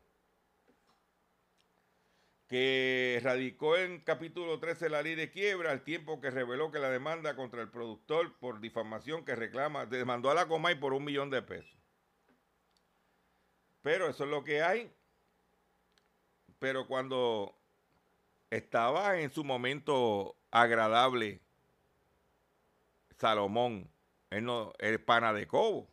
que 2.48 3.20
radicó 3.22 3.76
en 3.76 4.00
capítulo 4.00 4.58
13 4.58 4.88
la 4.88 5.02
ley 5.02 5.14
de 5.14 5.30
quiebra 5.30 5.70
al 5.70 5.84
tiempo 5.84 6.20
que 6.20 6.30
reveló 6.30 6.70
que 6.70 6.78
la 6.78 6.88
demanda 6.88 7.36
contra 7.36 7.60
el 7.60 7.68
productor 7.68 8.38
por 8.38 8.60
difamación 8.60 9.24
que 9.24 9.36
reclama, 9.36 9.84
demandó 9.84 10.30
a 10.30 10.34
la 10.34 10.48
Comay 10.48 10.74
por 10.80 10.94
un 10.94 11.04
millón 11.04 11.28
de 11.28 11.42
pesos. 11.42 11.78
Pero 13.82 14.08
eso 14.08 14.24
es 14.24 14.30
lo 14.30 14.44
que 14.44 14.62
hay. 14.62 14.90
Pero 16.58 16.86
cuando 16.88 17.54
estaba 18.50 19.20
en 19.20 19.30
su 19.30 19.44
momento 19.44 20.34
agradable 20.50 21.40
Salomón, 23.18 23.90
él 24.30 24.44
no, 24.44 24.72
es 24.78 24.98
pana 25.00 25.32
de 25.32 25.46
Cobo. 25.46 25.88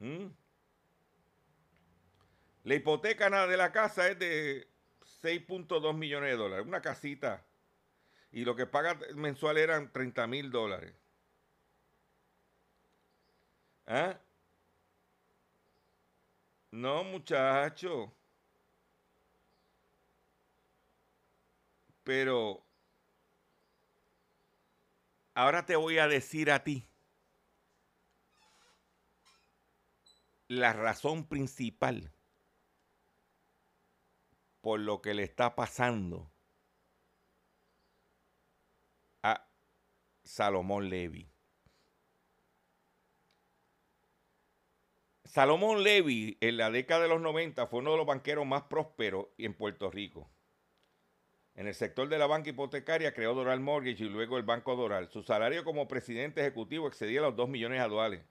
¿Mm? 0.00 0.26
La 2.68 2.74
hipoteca 2.74 3.46
de 3.46 3.56
la 3.56 3.72
casa 3.72 4.08
es 4.08 4.18
de 4.18 4.68
6.2 5.22 5.94
millones 5.94 6.32
de 6.32 6.36
dólares. 6.36 6.66
Una 6.66 6.82
casita. 6.82 7.42
Y 8.30 8.44
lo 8.44 8.54
que 8.54 8.66
paga 8.66 8.98
mensual 9.14 9.56
eran 9.56 9.90
30 9.90 10.26
mil 10.26 10.50
dólares. 10.50 10.92
¿Ah? 13.86 14.18
No, 16.70 17.04
muchacho. 17.04 18.12
Pero 22.04 22.62
Ahora 25.32 25.64
te 25.64 25.76
voy 25.76 25.96
a 25.96 26.06
decir 26.06 26.50
a 26.50 26.62
ti 26.62 26.86
la 30.48 30.74
razón 30.74 31.26
principal 31.26 32.12
por 34.68 34.80
lo 34.80 35.00
que 35.00 35.14
le 35.14 35.22
está 35.22 35.54
pasando 35.54 36.30
a 39.22 39.48
Salomón 40.22 40.90
Levy. 40.90 41.26
Salomón 45.24 45.82
Levy 45.82 46.36
en 46.42 46.58
la 46.58 46.70
década 46.70 47.04
de 47.04 47.08
los 47.08 47.22
90 47.22 47.66
fue 47.68 47.80
uno 47.80 47.92
de 47.92 47.96
los 47.96 48.04
banqueros 48.04 48.44
más 48.44 48.64
prósperos 48.64 49.28
en 49.38 49.54
Puerto 49.54 49.90
Rico. 49.90 50.30
En 51.54 51.66
el 51.66 51.74
sector 51.74 52.06
de 52.10 52.18
la 52.18 52.26
banca 52.26 52.50
hipotecaria 52.50 53.14
creó 53.14 53.32
Doral 53.32 53.60
Mortgage 53.60 54.04
y 54.04 54.08
luego 54.10 54.36
el 54.36 54.42
Banco 54.42 54.76
Doral. 54.76 55.08
Su 55.08 55.22
salario 55.22 55.64
como 55.64 55.88
presidente 55.88 56.42
ejecutivo 56.42 56.88
excedía 56.88 57.22
los 57.22 57.34
2 57.34 57.48
millones 57.48 57.80
anuales. 57.80 58.22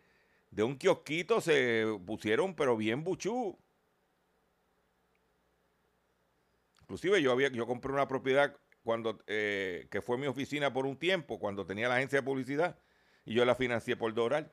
de 0.51 0.63
un 0.63 0.77
kiosquito 0.77 1.41
se 1.41 1.85
pusieron 2.07 2.55
pero 2.55 2.77
bien 2.77 3.05
buchú. 3.05 3.59
Inclusive 6.83 7.23
yo, 7.23 7.33
había, 7.33 7.49
yo 7.49 7.67
compré 7.67 7.93
una 7.93 8.07
propiedad 8.07 8.57
cuando, 8.83 9.19
eh, 9.27 9.89
que 9.91 10.03
fue 10.03 10.19
mi 10.19 10.27
oficina 10.27 10.73
por 10.73 10.87
un 10.87 10.99
tiempo, 10.99 11.39
cuando 11.39 11.67
tenía 11.67 11.89
la 11.89 11.97
agencia 11.97 12.21
de 12.21 12.23
publicidad, 12.23 12.79
y 13.25 13.35
yo 13.35 13.45
la 13.45 13.55
financié 13.55 13.97
por 13.97 14.13
Doral. 14.13 14.53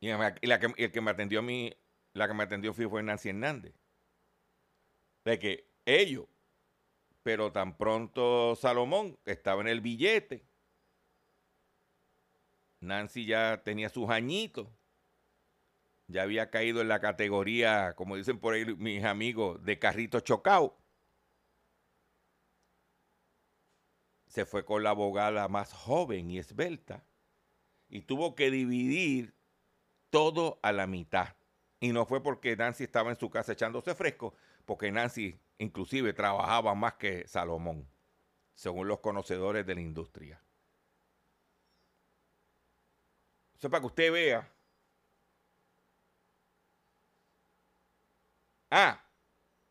Y, 0.00 0.08
la 0.08 0.58
que, 0.58 0.72
el 0.76 0.90
que 0.90 1.00
me 1.00 1.12
atendió 1.12 1.38
a 1.38 1.42
mí, 1.42 1.72
la 2.12 2.26
que 2.26 2.34
me 2.34 2.42
atendió 2.42 2.74
fue 2.74 3.02
Nancy 3.02 3.28
Hernández. 3.28 3.74
De 5.24 5.38
que 5.38 5.70
ellos, 5.86 6.26
pero 7.30 7.52
tan 7.52 7.76
pronto 7.76 8.56
Salomón 8.56 9.16
estaba 9.24 9.60
en 9.60 9.68
el 9.68 9.80
billete, 9.80 10.44
Nancy 12.80 13.24
ya 13.24 13.62
tenía 13.62 13.88
sus 13.88 14.10
añitos, 14.10 14.66
ya 16.08 16.22
había 16.22 16.50
caído 16.50 16.80
en 16.80 16.88
la 16.88 16.98
categoría, 16.98 17.94
como 17.94 18.16
dicen 18.16 18.40
por 18.40 18.54
ahí 18.54 18.64
mis 18.74 19.04
amigos, 19.04 19.64
de 19.64 19.78
carrito 19.78 20.18
chocado. 20.18 20.76
Se 24.26 24.44
fue 24.44 24.64
con 24.64 24.82
la 24.82 24.90
abogada 24.90 25.46
más 25.46 25.72
joven 25.72 26.32
y 26.32 26.38
esbelta 26.38 27.06
y 27.88 28.00
tuvo 28.00 28.34
que 28.34 28.50
dividir 28.50 29.36
todo 30.10 30.58
a 30.64 30.72
la 30.72 30.88
mitad. 30.88 31.36
Y 31.78 31.92
no 31.92 32.06
fue 32.06 32.24
porque 32.24 32.56
Nancy 32.56 32.82
estaba 32.82 33.10
en 33.10 33.20
su 33.20 33.30
casa 33.30 33.52
echándose 33.52 33.94
fresco, 33.94 34.34
porque 34.64 34.90
Nancy 34.90 35.38
inclusive 35.60 36.14
trabajaba 36.14 36.74
más 36.74 36.94
que 36.94 37.28
Salomón, 37.28 37.86
según 38.54 38.88
los 38.88 39.00
conocedores 39.00 39.66
de 39.66 39.74
la 39.74 39.82
industria. 39.82 40.42
Eso 43.54 43.68
para 43.68 43.82
que 43.82 43.86
usted 43.88 44.10
vea. 44.10 44.50
Ah, 48.70 49.04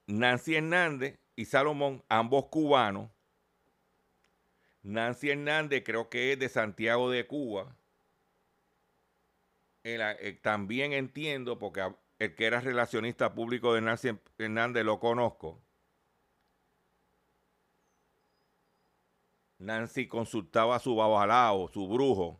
Nancy 0.06 0.56
Hernández 0.56 1.20
y 1.36 1.46
Salomón, 1.46 2.04
ambos 2.08 2.46
cubanos. 2.46 3.10
Nancy 4.84 5.32
Hernández 5.32 5.84
creo 5.84 6.10
que 6.10 6.34
es 6.34 6.40
de 6.40 6.50
Santiago 6.50 7.10
de 7.10 7.26
Cuba. 7.26 7.76
Eh, 9.84 10.40
también 10.44 10.94
entiendo, 10.94 11.58
porque 11.58 11.82
el 12.20 12.36
que 12.36 12.46
era 12.46 12.62
relacionista 12.62 13.34
público 13.34 13.74
de 13.74 13.82
Nancy 13.82 14.20
Hernández 14.38 14.86
lo 14.86 15.00
conozco. 15.00 15.60
Nancy 19.60 20.08
consultaba 20.08 20.78
a 20.78 20.80
su 20.80 20.96
babalao, 20.96 21.68
su 21.68 21.88
brujo. 21.88 22.40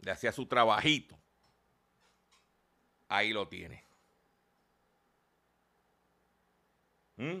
Le 0.00 0.10
hacía 0.10 0.32
su 0.32 0.46
trabajito. 0.46 1.18
Ahí 3.08 3.32
lo 3.32 3.48
tiene. 3.48 3.84
¿Mm? 7.16 7.40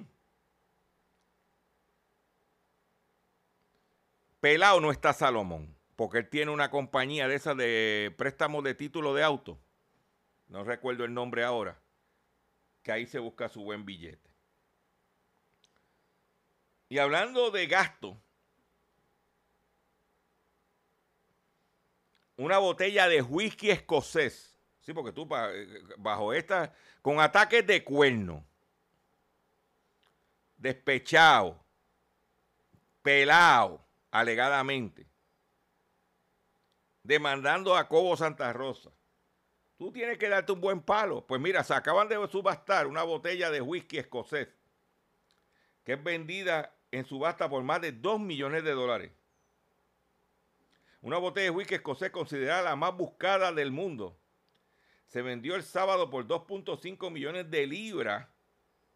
Pelado 4.40 4.80
no 4.80 4.90
está 4.90 5.12
Salomón, 5.12 5.76
porque 5.94 6.18
él 6.18 6.28
tiene 6.28 6.50
una 6.50 6.70
compañía 6.70 7.28
de 7.28 7.34
esas 7.34 7.56
de 7.56 8.14
préstamos 8.16 8.64
de 8.64 8.74
título 8.74 9.14
de 9.14 9.22
auto. 9.22 9.58
No 10.48 10.64
recuerdo 10.64 11.04
el 11.04 11.14
nombre 11.14 11.44
ahora. 11.44 11.78
Que 12.82 12.92
ahí 12.92 13.06
se 13.06 13.18
busca 13.18 13.48
su 13.48 13.62
buen 13.62 13.84
billete. 13.84 14.31
Y 16.92 16.98
hablando 16.98 17.50
de 17.50 17.66
gasto, 17.66 18.20
una 22.36 22.58
botella 22.58 23.08
de 23.08 23.22
whisky 23.22 23.70
escocés. 23.70 24.60
Sí, 24.82 24.92
porque 24.92 25.10
tú 25.10 25.26
bajo 25.96 26.34
esta, 26.34 26.74
con 27.00 27.18
ataques 27.18 27.66
de 27.66 27.82
cuerno, 27.82 28.44
despechado, 30.58 31.64
pelado, 33.00 33.82
alegadamente, 34.10 35.06
demandando 37.02 37.74
a 37.74 37.88
Cobo 37.88 38.18
Santa 38.18 38.52
Rosa. 38.52 38.90
Tú 39.78 39.90
tienes 39.90 40.18
que 40.18 40.28
darte 40.28 40.52
un 40.52 40.60
buen 40.60 40.82
palo. 40.82 41.26
Pues 41.26 41.40
mira, 41.40 41.64
se 41.64 41.72
acaban 41.72 42.06
de 42.06 42.16
subastar 42.28 42.86
una 42.86 43.02
botella 43.02 43.50
de 43.50 43.62
whisky 43.62 43.96
escocés 43.96 44.48
que 45.84 45.94
es 45.94 46.02
vendida 46.04 46.74
en 46.92 47.04
subasta 47.04 47.50
por 47.50 47.64
más 47.64 47.80
de 47.80 47.90
2 47.90 48.20
millones 48.20 48.62
de 48.62 48.70
dólares. 48.70 49.10
Una 51.00 51.18
botella 51.18 51.46
de 51.46 51.50
whisky 51.50 51.74
escocés 51.74 52.10
considerada 52.10 52.62
la 52.62 52.76
más 52.76 52.96
buscada 52.96 53.52
del 53.52 53.72
mundo. 53.72 54.16
Se 55.08 55.20
vendió 55.20 55.56
el 55.56 55.64
sábado 55.64 56.08
por 56.08 56.28
2.5 56.28 57.10
millones 57.10 57.50
de 57.50 57.66
libras, 57.66 58.28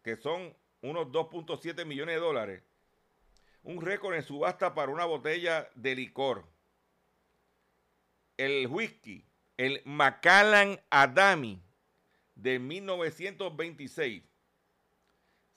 que 0.01 0.15
son 0.15 0.55
unos 0.81 1.07
2.7 1.07 1.83
millones 1.85 2.15
de 2.15 2.21
dólares 2.21 2.63
un 3.67 3.81
récord 3.81 4.15
en 4.15 4.23
subasta 4.23 4.73
para 4.73 4.93
una 4.93 5.03
botella 5.03 5.69
de 5.75 5.93
licor. 5.93 6.45
El 8.37 8.67
whisky, 8.67 9.25
el 9.57 9.81
Macallan 9.83 10.79
Adami 10.89 11.61
de 12.35 12.59
1926, 12.59 14.23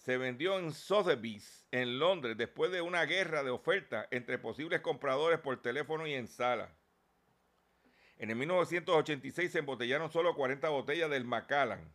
se 0.01 0.17
vendió 0.17 0.59
en 0.59 0.73
Sotheby's, 0.73 1.67
en 1.71 1.99
Londres, 1.99 2.37
después 2.37 2.73
de 2.73 2.81
una 2.81 3.05
guerra 3.05 3.43
de 3.43 3.51
ofertas 3.51 4.09
entre 4.11 4.39
posibles 4.39 4.81
compradores 4.81 5.39
por 5.41 5.61
teléfono 5.61 6.07
y 6.07 6.15
en 6.15 6.27
sala. 6.27 6.75
En 8.17 8.31
el 8.31 8.37
1986 8.37 9.53
se 9.53 9.59
embotellaron 9.59 10.11
solo 10.11 10.35
40 10.35 10.69
botellas 10.71 11.11
del 11.11 11.25
Macallan 11.25 11.95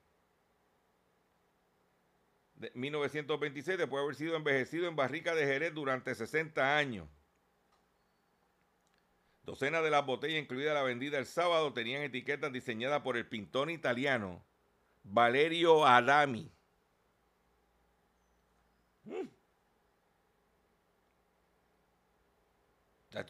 de 2.56 2.72
1926 2.74 3.78
después 3.78 3.99
de 3.99 4.03
haber 4.03 4.16
sido 4.16 4.36
envejecido 4.36 4.88
en 4.88 4.95
barrica 4.95 5.36
de 5.36 5.45
Jerez 5.45 5.74
durante 5.74 6.16
60 6.16 6.78
años. 6.78 7.08
Docenas 9.43 9.84
de 9.84 9.91
las 9.91 10.06
botellas, 10.06 10.41
incluida 10.41 10.74
la 10.74 10.84
vendida 10.84 11.20
el 11.20 11.26
sábado, 11.26 11.74
tenían 11.74 12.01
etiquetas 12.01 12.51
diseñadas 12.51 13.01
por 13.01 13.18
el 13.18 13.28
pintor 13.28 13.70
italiano 13.70 14.43
Valerio 15.03 15.86
Adami. 15.86 16.55
Mm. 19.06 19.30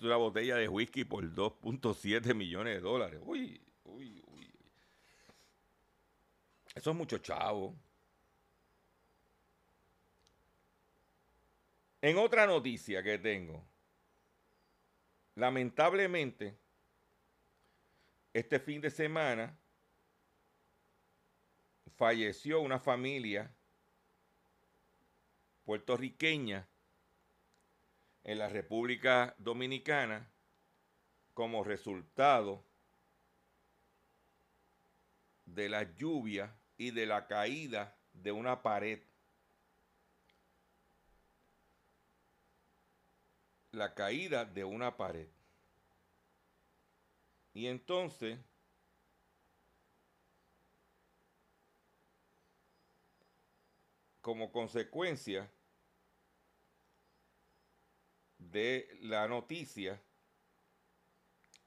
una 0.02 0.16
botella 0.16 0.56
de 0.56 0.68
whisky 0.68 1.04
por 1.04 1.24
2.7 1.24 2.34
millones 2.34 2.76
de 2.76 2.82
dólares. 2.82 3.20
Uy, 3.24 3.62
uy, 3.84 4.24
uy. 4.28 4.52
Eso 6.74 6.92
es 6.92 6.96
mucho 6.96 7.20
chavo. 7.20 7.76
En 12.02 12.18
otra 12.18 12.46
noticia 12.46 13.02
que 13.02 13.18
tengo, 13.18 13.64
lamentablemente, 15.36 16.58
este 18.34 18.60
fin 18.60 18.82
de 18.82 18.92
semana 18.92 19.58
falleció 21.96 22.60
una 22.60 22.80
familia 22.80 23.55
puertorriqueña 25.66 26.68
en 28.24 28.40
la 28.40 28.50
República 28.50 29.36
Dominicana 29.38 30.32
como 31.34 31.64
resultado 31.64 32.64
de 35.46 35.70
la 35.70 35.84
lluvia 35.96 36.56
y 36.78 36.92
de 36.92 37.06
la 37.06 37.28
caída 37.28 37.98
de 38.14 38.32
una 38.32 38.62
pared 38.62 39.02
la 43.76 43.94
caída 43.94 44.46
de 44.46 44.64
una 44.64 44.96
pared. 44.96 45.28
Y 47.54 47.68
entonces, 47.68 48.40
como 54.22 54.52
consecuencia 54.52 55.52
de 58.56 58.90
la 59.02 59.28
noticia, 59.28 60.02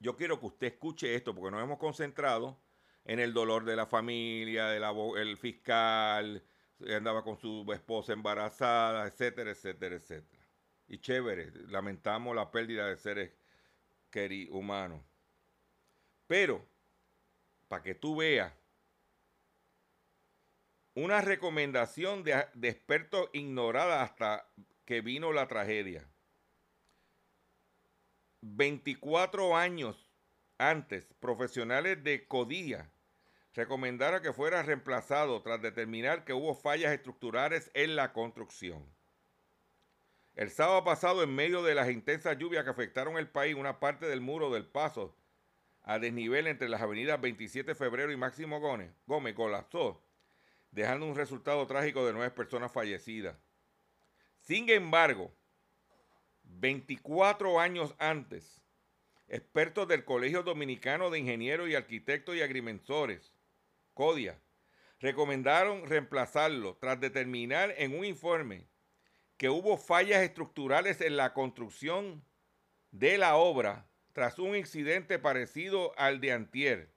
yo 0.00 0.16
quiero 0.16 0.40
que 0.40 0.46
usted 0.46 0.66
escuche 0.68 1.14
esto 1.14 1.34
porque 1.34 1.50
nos 1.50 1.62
hemos 1.62 1.78
concentrado 1.78 2.58
en 3.04 3.20
el 3.20 3.32
dolor 3.32 3.64
de 3.64 3.76
la 3.76 3.86
familia, 3.86 4.68
del 4.68 5.36
fiscal, 5.36 6.42
andaba 6.88 7.22
con 7.22 7.36
su 7.38 7.64
esposa 7.72 8.12
embarazada, 8.12 9.06
etcétera, 9.06 9.50
etcétera, 9.50 9.96
etcétera 9.96 10.48
y 10.88 10.98
chévere. 10.98 11.52
Lamentamos 11.68 12.34
la 12.34 12.50
pérdida 12.50 12.86
de 12.86 12.96
seres 12.96 13.32
humanos. 14.50 15.00
Pero, 16.26 16.66
para 17.68 17.82
que 17.82 17.94
tú 17.94 18.16
veas, 18.16 18.52
una 20.94 21.20
recomendación 21.20 22.24
de, 22.24 22.46
de 22.54 22.68
expertos 22.68 23.30
ignorada 23.32 24.02
hasta 24.02 24.50
que 24.84 25.00
vino 25.00 25.32
la 25.32 25.46
tragedia. 25.46 26.08
24 28.40 29.56
años 29.56 30.10
antes, 30.58 31.14
profesionales 31.20 32.02
de 32.02 32.26
Codía 32.26 32.90
recomendara 33.54 34.22
que 34.22 34.32
fuera 34.32 34.62
reemplazado 34.62 35.42
tras 35.42 35.60
determinar 35.60 36.24
que 36.24 36.32
hubo 36.32 36.54
fallas 36.54 36.92
estructurales 36.92 37.70
en 37.74 37.96
la 37.96 38.12
construcción. 38.12 38.84
El 40.36 40.50
sábado 40.50 40.84
pasado, 40.84 41.24
en 41.24 41.34
medio 41.34 41.64
de 41.64 41.74
las 41.74 41.90
intensas 41.90 42.38
lluvias 42.38 42.62
que 42.62 42.70
afectaron 42.70 43.18
el 43.18 43.28
país, 43.28 43.56
una 43.56 43.80
parte 43.80 44.06
del 44.06 44.20
muro 44.20 44.50
del 44.50 44.64
paso 44.64 45.16
a 45.82 45.98
desnivel 45.98 46.46
entre 46.46 46.68
las 46.68 46.82
avenidas 46.82 47.20
27 47.20 47.72
de 47.72 47.74
febrero 47.74 48.12
y 48.12 48.16
Máximo 48.16 48.60
Gómez, 48.60 48.92
Gómez 49.06 49.34
colapsó, 49.34 50.00
dejando 50.70 51.06
un 51.06 51.16
resultado 51.16 51.66
trágico 51.66 52.06
de 52.06 52.12
nueve 52.12 52.30
personas 52.30 52.70
fallecidas. 52.70 53.36
Sin 54.38 54.68
embargo, 54.70 55.32
24 56.60 57.60
años 57.60 57.94
antes, 57.98 58.62
expertos 59.28 59.86
del 59.86 60.04
Colegio 60.04 60.42
Dominicano 60.42 61.10
de 61.10 61.20
Ingenieros 61.20 61.68
y 61.68 61.74
Arquitectos 61.74 62.34
y 62.34 62.42
Agrimensores, 62.42 63.32
CODIA, 63.94 64.40
recomendaron 64.98 65.86
reemplazarlo 65.86 66.76
tras 66.76 66.98
determinar 66.98 67.74
en 67.78 67.96
un 67.96 68.04
informe 68.04 68.66
que 69.36 69.48
hubo 69.48 69.76
fallas 69.76 70.22
estructurales 70.22 71.00
en 71.00 71.16
la 71.16 71.32
construcción 71.32 72.24
de 72.90 73.18
la 73.18 73.36
obra 73.36 73.88
tras 74.12 74.40
un 74.40 74.56
incidente 74.56 75.20
parecido 75.20 75.96
al 75.96 76.20
de 76.20 76.32
Antier. 76.32 76.92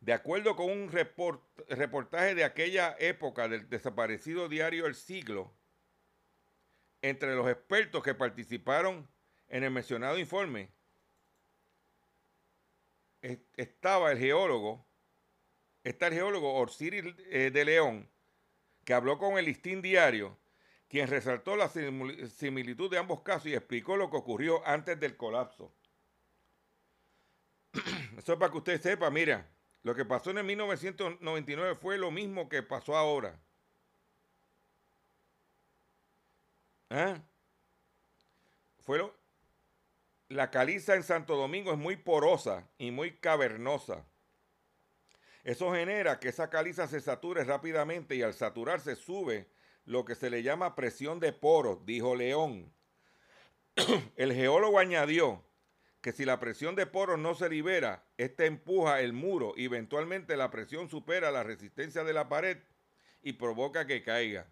De 0.00 0.14
acuerdo 0.14 0.56
con 0.56 0.70
un 0.70 0.90
reportaje 0.90 2.34
de 2.34 2.44
aquella 2.44 2.96
época 2.98 3.48
del 3.48 3.68
desaparecido 3.68 4.48
diario 4.48 4.86
El 4.86 4.94
Siglo, 4.94 5.57
entre 7.02 7.34
los 7.34 7.48
expertos 7.48 8.02
que 8.02 8.14
participaron 8.14 9.08
en 9.48 9.64
el 9.64 9.70
mencionado 9.70 10.18
informe 10.18 10.70
estaba 13.56 14.12
el 14.12 14.18
geólogo, 14.18 14.86
está 15.84 16.08
el 16.08 16.14
geólogo 16.14 16.54
Orsiris 16.54 17.04
eh, 17.30 17.50
de 17.52 17.64
León, 17.64 18.08
que 18.84 18.94
habló 18.94 19.18
con 19.18 19.38
el 19.38 19.46
listín 19.46 19.82
diario, 19.82 20.38
quien 20.88 21.08
resaltó 21.08 21.56
la 21.56 21.68
similitud 21.68 22.90
de 22.90 22.98
ambos 22.98 23.22
casos 23.22 23.46
y 23.46 23.54
explicó 23.54 23.96
lo 23.96 24.10
que 24.10 24.16
ocurrió 24.16 24.66
antes 24.66 24.98
del 24.98 25.16
colapso. 25.16 25.74
Eso 28.16 28.32
es 28.32 28.38
para 28.38 28.50
que 28.50 28.58
usted 28.58 28.80
sepa, 28.80 29.10
mira, 29.10 29.46
lo 29.82 29.94
que 29.94 30.04
pasó 30.04 30.30
en 30.30 30.38
el 30.38 30.44
1999 30.44 31.74
fue 31.74 31.98
lo 31.98 32.10
mismo 32.10 32.48
que 32.48 32.62
pasó 32.62 32.96
ahora. 32.96 33.38
¿Ah? 36.90 37.22
Fue 38.80 39.12
la 40.28 40.50
caliza 40.50 40.94
en 40.94 41.02
Santo 41.02 41.36
Domingo 41.36 41.72
es 41.72 41.78
muy 41.78 41.96
porosa 41.96 42.68
y 42.78 42.90
muy 42.90 43.12
cavernosa. 43.16 44.06
Eso 45.44 45.72
genera 45.72 46.20
que 46.20 46.28
esa 46.28 46.50
caliza 46.50 46.86
se 46.86 47.00
sature 47.00 47.44
rápidamente 47.44 48.14
y 48.14 48.22
al 48.22 48.34
saturarse 48.34 48.96
sube 48.96 49.48
lo 49.86 50.04
que 50.04 50.14
se 50.14 50.28
le 50.28 50.42
llama 50.42 50.74
presión 50.74 51.20
de 51.20 51.32
poros, 51.32 51.86
dijo 51.86 52.14
León. 52.14 52.74
El 54.16 54.34
geólogo 54.34 54.78
añadió 54.78 55.42
que 56.02 56.12
si 56.12 56.26
la 56.26 56.38
presión 56.38 56.74
de 56.74 56.86
poros 56.86 57.18
no 57.18 57.34
se 57.34 57.48
libera, 57.48 58.04
este 58.18 58.46
empuja 58.46 59.00
el 59.00 59.12
muro 59.12 59.54
y 59.56 59.64
eventualmente 59.64 60.36
la 60.36 60.50
presión 60.50 60.88
supera 60.88 61.30
la 61.30 61.42
resistencia 61.42 62.04
de 62.04 62.12
la 62.12 62.28
pared 62.28 62.58
y 63.22 63.32
provoca 63.32 63.86
que 63.86 64.02
caiga. 64.02 64.46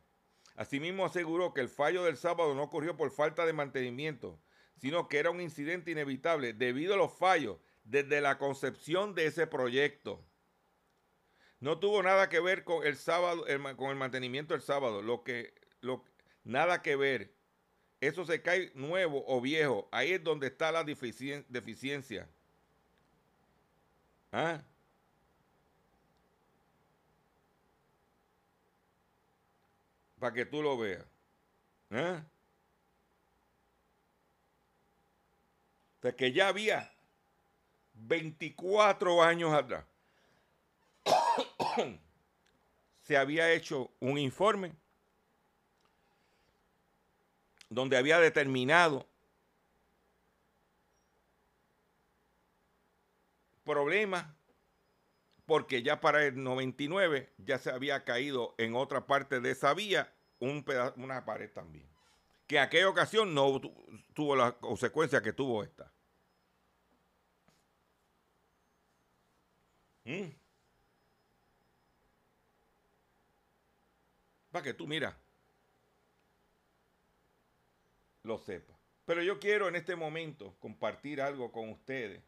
Asimismo 0.57 1.05
aseguró 1.05 1.53
que 1.53 1.61
el 1.61 1.69
fallo 1.69 2.05
del 2.05 2.17
sábado 2.17 2.55
no 2.55 2.63
ocurrió 2.63 2.97
por 2.97 3.11
falta 3.11 3.45
de 3.45 3.53
mantenimiento, 3.53 4.41
sino 4.77 5.09
que 5.09 5.19
era 5.19 5.31
un 5.31 5.41
incidente 5.41 5.91
inevitable 5.91 6.55
debido 6.55 6.95
a 6.95 6.97
los 6.97 7.13
fallos 7.13 7.59
desde 7.85 8.21
la 8.21 8.39
concepción 8.39 9.15
de 9.15 9.27
ese 9.27 9.47
proyecto. 9.47 10.25
No 11.61 11.79
tuvo 11.79 12.03
nada 12.03 12.29
que 12.29 12.41
ver 12.41 12.65
con 12.65 12.87
el 12.87 12.97
sábado, 12.97 13.45
con 13.77 13.91
el 13.91 13.97
mantenimiento 13.97 14.55
del 14.55 14.63
sábado, 14.63 15.03
lo 15.03 15.25
que, 15.25 15.55
lo, 15.81 16.05
nada 16.45 16.83
que 16.83 16.97
ver. 16.97 17.35
Eso 18.01 18.25
se 18.25 18.43
cae 18.43 18.73
nuevo 18.75 19.25
o 19.27 19.41
viejo. 19.41 19.89
Ahí 19.91 20.13
es 20.13 20.23
donde 20.23 20.49
está 20.49 20.71
la 20.71 20.85
deficiencia. 20.85 22.29
¿Ah? 24.33 24.63
Para 30.19 30.33
que 30.33 30.47
tú 30.47 30.63
lo 30.63 30.79
veas. 30.79 31.05
¿Eh? 31.91 32.23
Que 36.17 36.33
ya 36.33 36.47
había 36.49 36.93
24 37.95 39.25
años 39.25 39.53
atrás 39.53 39.85
se 43.03 43.17
había 43.17 43.51
hecho 43.53 43.91
un 43.99 44.17
informe 44.19 44.73
donde 47.69 47.97
había 47.97 48.21
determinado 48.21 49.05
problemas 53.65 54.27
porque 55.47 55.83
ya 55.83 56.01
para 56.01 56.25
el 56.25 56.43
99 56.43 57.33
ya 57.39 57.59
se 57.59 57.71
había 57.71 58.05
caído 58.05 58.55
en 58.59 58.75
otra 58.75 59.07
parte 59.07 59.41
de 59.41 59.53
esa 59.53 59.73
vía 59.75 60.13
un 60.41 60.65
una 60.97 61.25
pared 61.25 61.51
también. 61.51 61.89
Que 62.47 62.57
en 62.57 62.63
aquella 62.63 62.89
ocasión 62.89 63.35
no 63.35 63.61
tuvo 64.13 64.37
la 64.37 64.53
consecuencia 64.59 65.23
que 65.23 65.33
tuvo 65.33 65.63
esta. 65.63 65.93
¿Mm? 70.05 70.31
Para 74.51 74.65
que 74.65 74.75
tú, 74.75 74.87
mira, 74.87 75.19
lo 78.23 78.39
sepas. 78.39 78.77
Pero 79.05 79.23
yo 79.23 79.39
quiero 79.39 79.69
en 79.69 79.77
este 79.77 79.97
momento 79.97 80.57
compartir 80.59 81.21
algo 81.21 81.53
con 81.53 81.69
ustedes 81.71 82.23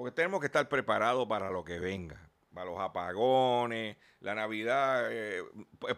porque 0.00 0.12
tenemos 0.12 0.40
que 0.40 0.46
estar 0.46 0.66
preparados 0.66 1.28
para 1.28 1.50
lo 1.50 1.62
que 1.62 1.78
venga. 1.78 2.30
Para 2.54 2.70
los 2.70 2.80
apagones, 2.80 3.98
la 4.20 4.34
Navidad, 4.34 5.12
eh, 5.12 5.42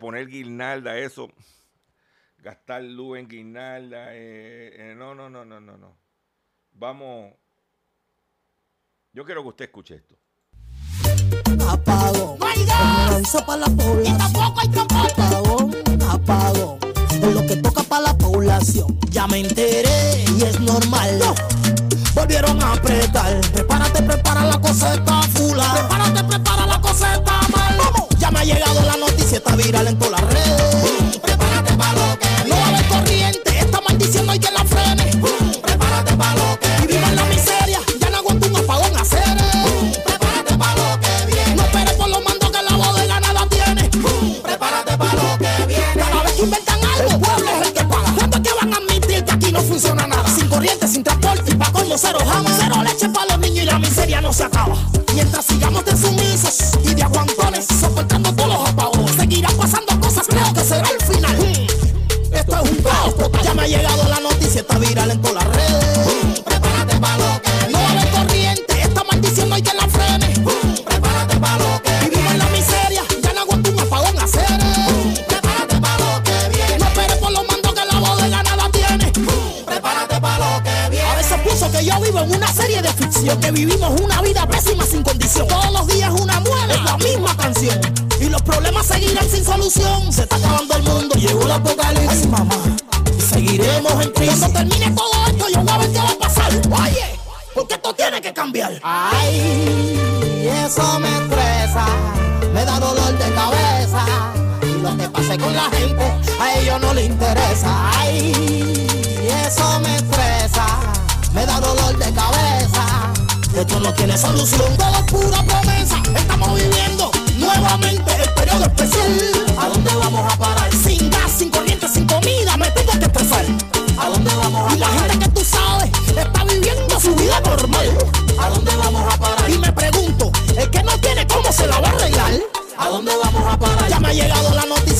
poner 0.00 0.26
guirnalda, 0.26 0.98
eso. 0.98 1.28
Gastar 2.38 2.82
luz 2.82 3.20
en 3.20 3.28
guirnalda. 3.28 4.12
Eh, 4.12 4.90
eh, 4.90 4.94
no, 4.96 5.14
no, 5.14 5.30
no, 5.30 5.44
no, 5.44 5.60
no, 5.60 5.76
no. 5.76 5.96
Vamos. 6.72 7.32
Yo 9.12 9.24
quiero 9.24 9.42
que 9.42 9.48
usted 9.50 9.64
escuche 9.66 9.94
esto. 9.94 10.16
Apagón. 11.70 12.40
No 12.40 13.46
para 13.46 13.60
la 13.60 13.66
población. 13.66 14.20
Apagón, 14.20 16.02
apagón. 16.02 16.78
Es 17.12 17.34
lo 17.34 17.46
que 17.46 17.54
toca 17.54 17.84
para 17.84 18.02
la 18.02 18.18
población. 18.18 18.98
Ya 19.10 19.28
me 19.28 19.38
enteré 19.38 20.24
y 20.36 20.42
es 20.42 20.58
normal 20.58 21.20
volvieron 22.14 22.62
a 22.62 22.72
apretar. 22.72 23.40
Prepárate, 23.52 24.02
prepara 24.02 24.44
la 24.44 24.61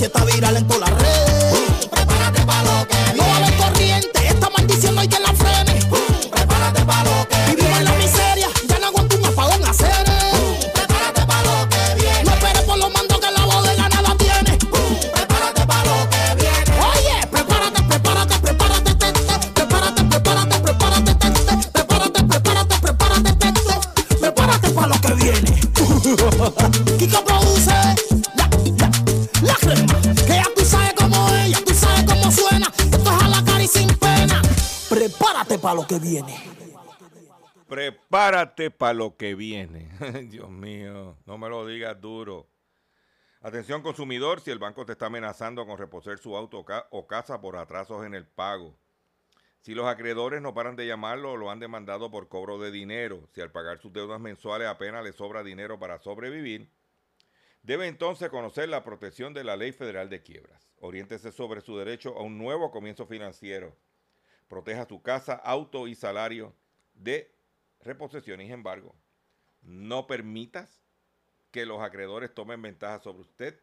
está 0.06 0.24
viral 0.24 0.56
en 0.56 0.66
todas 0.66 0.90
las 0.90 1.00
redes. 1.00 1.11
Prepárate 38.32 38.70
para 38.70 38.94
lo 38.94 39.18
que 39.18 39.34
viene. 39.34 39.90
Dios 40.30 40.48
mío, 40.48 41.18
no 41.26 41.36
me 41.36 41.50
lo 41.50 41.66
digas 41.66 42.00
duro. 42.00 42.48
Atención 43.42 43.82
consumidor, 43.82 44.40
si 44.40 44.50
el 44.50 44.58
banco 44.58 44.86
te 44.86 44.92
está 44.92 45.04
amenazando 45.06 45.66
con 45.66 45.76
reposer 45.76 46.16
su 46.18 46.34
auto 46.34 46.60
o 46.60 46.64
ca- 46.64 46.86
o 46.92 47.06
casa 47.06 47.42
por 47.42 47.56
atrasos 47.56 48.06
en 48.06 48.14
el 48.14 48.26
pago. 48.26 48.74
Si 49.60 49.74
los 49.74 49.84
acreedores 49.84 50.40
no 50.40 50.54
paran 50.54 50.76
de 50.76 50.86
llamarlo 50.86 51.32
o 51.32 51.36
lo 51.36 51.50
han 51.50 51.58
demandado 51.60 52.10
por 52.10 52.30
cobro 52.30 52.58
de 52.58 52.70
dinero, 52.70 53.28
si 53.34 53.42
al 53.42 53.52
pagar 53.52 53.78
sus 53.80 53.92
deudas 53.92 54.18
mensuales 54.18 54.66
apenas 54.66 55.04
le 55.04 55.12
sobra 55.12 55.42
dinero 55.42 55.78
para 55.78 55.98
sobrevivir, 55.98 56.70
debe 57.62 57.86
entonces 57.86 58.30
conocer 58.30 58.66
la 58.70 58.82
protección 58.82 59.34
de 59.34 59.44
la 59.44 59.56
Ley 59.56 59.72
Federal 59.72 60.08
de 60.08 60.22
Quiebras. 60.22 60.72
Oriéntese 60.80 61.32
sobre 61.32 61.60
su 61.60 61.76
derecho 61.76 62.16
a 62.16 62.22
un 62.22 62.38
nuevo 62.38 62.70
comienzo 62.70 63.04
financiero. 63.04 63.76
Proteja 64.48 64.86
su 64.86 65.02
casa, 65.02 65.34
auto 65.34 65.86
y 65.86 65.94
salario 65.94 66.54
de 66.94 67.31
reposición 67.82 68.40
y 68.40 68.50
embargo. 68.52 68.94
No 69.62 70.06
permitas 70.06 70.82
que 71.50 71.66
los 71.66 71.80
acreedores 71.82 72.34
tomen 72.34 72.62
ventaja 72.62 72.98
sobre 72.98 73.20
usted. 73.20 73.60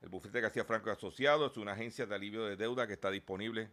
El 0.00 0.08
bufete 0.08 0.40
García 0.40 0.64
Franco 0.64 0.88
y 0.88 0.92
Asociado 0.92 1.46
es 1.46 1.56
una 1.56 1.72
agencia 1.72 2.06
de 2.06 2.14
alivio 2.14 2.44
de 2.44 2.56
deuda 2.56 2.86
que 2.86 2.94
está 2.94 3.10
disponible 3.10 3.70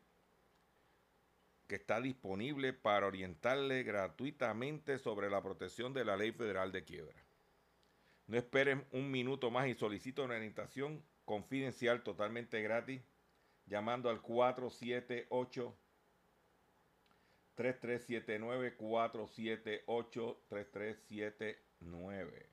que 1.68 1.76
está 1.76 2.02
disponible 2.02 2.74
para 2.74 3.08
orientarle 3.08 3.84
gratuitamente 3.84 5.00
sobre 5.00 5.30
la 5.30 5.42
protección 5.42 5.94
de 5.94 6.06
la 6.06 6.18
Ley 6.18 6.32
Federal 6.32 6.72
de 6.72 6.84
Quiebra. 6.84 7.24
No 8.28 8.38
esperen 8.38 8.86
un 8.92 9.10
minuto 9.12 9.50
más 9.52 9.68
y 9.68 9.74
solicito 9.74 10.24
una 10.24 10.36
orientación 10.36 11.04
confidencial 11.26 12.04
totalmente 12.04 12.62
gratis 12.62 13.02
llamando 13.66 14.10
al 14.10 14.22
478 14.22 15.78
3379 17.56 18.76
478 18.78 19.86
3379. 20.50 22.53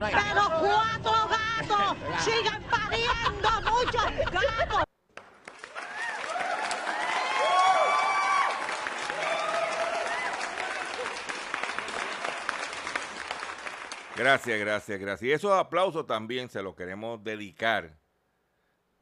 Pero 0.00 0.42
cuatro 0.60 1.28
gatos 1.28 2.24
sigan 2.24 2.62
pariendo 2.70 3.50
muchos 3.70 4.32
gatos. 4.32 4.84
Gracias, 14.16 14.58
gracias, 14.58 15.00
gracias. 15.00 15.22
Y 15.22 15.32
esos 15.32 15.52
aplausos 15.52 16.06
también 16.06 16.48
se 16.48 16.62
los 16.62 16.74
queremos 16.74 17.22
dedicar 17.22 17.98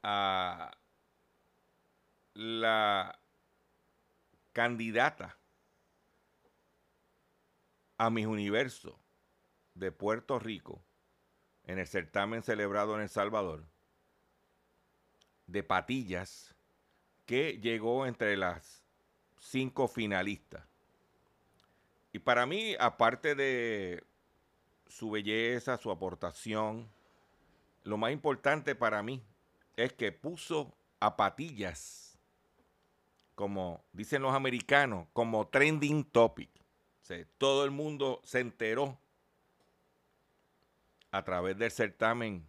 a 0.03 0.72
la 2.34 3.20
candidata 4.53 5.38
a 7.99 8.11
mis 8.11 8.26
universo 8.26 9.01
de 9.74 9.92
Puerto 9.92 10.40
Rico 10.40 10.88
en 11.68 11.78
el 11.78 11.86
certamen 11.86 12.42
celebrado 12.42 12.96
en 12.96 13.02
El 13.02 13.08
Salvador 13.08 13.64
de 15.46 15.62
patillas 15.62 16.54
que 17.26 17.58
llegó 17.58 18.06
entre 18.06 18.36
las 18.36 18.82
cinco 19.38 19.86
finalistas. 19.86 20.64
Y 22.12 22.18
para 22.18 22.46
mí, 22.46 22.74
aparte 22.80 23.34
de 23.34 24.02
su 24.86 25.10
belleza, 25.10 25.76
su 25.76 25.90
aportación, 25.90 26.88
lo 27.84 27.98
más 27.98 28.12
importante 28.12 28.74
para 28.74 29.02
mí 29.02 29.22
es 29.76 29.92
que 29.92 30.10
puso 30.10 30.74
a 31.00 31.16
patillas, 31.16 32.18
como 33.34 33.84
dicen 33.92 34.22
los 34.22 34.34
americanos, 34.34 35.06
como 35.12 35.48
trending 35.48 36.04
topic. 36.04 36.50
O 37.10 37.14
todo 37.36 37.64
el 37.64 37.70
mundo 37.70 38.20
se 38.24 38.40
enteró 38.40 38.98
a 41.11 41.24
través 41.24 41.56
del 41.56 41.70
certamen 41.70 42.46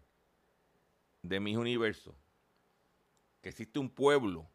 de 1.22 1.40
mis 1.40 1.58
universos 1.58 2.16
que 3.42 3.50
existe 3.50 3.80
un 3.80 3.90
pueblo, 3.90 4.50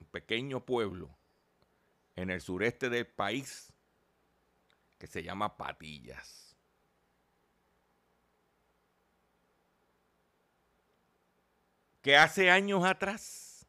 un 0.00 0.06
pequeño 0.08 0.64
pueblo 0.64 1.16
en 2.14 2.30
el 2.30 2.40
sureste 2.40 2.88
del 2.88 3.06
país 3.06 3.72
que 4.98 5.06
se 5.06 5.22
llama 5.22 5.56
Patillas. 5.56 6.56
Que 12.00 12.16
hace 12.16 12.50
años 12.50 12.84
atrás 12.84 13.66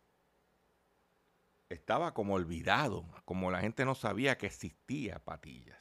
estaba 1.69 2.13
como 2.13 2.35
olvidado, 2.35 3.05
como 3.25 3.51
la 3.51 3.59
gente 3.59 3.83
no 3.83 3.95
sabía 3.95 4.37
que 4.37 4.45
existía 4.45 5.19
Patillas. 5.19 5.76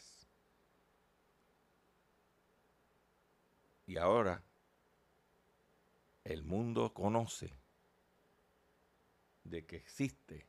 Y 3.86 3.98
ahora 3.98 4.42
el 6.24 6.42
mundo 6.42 6.92
conoce 6.92 7.52
de 9.44 9.64
que 9.64 9.76
existe 9.76 10.44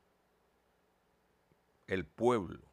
el 1.85 2.05
pueblo 2.05 2.67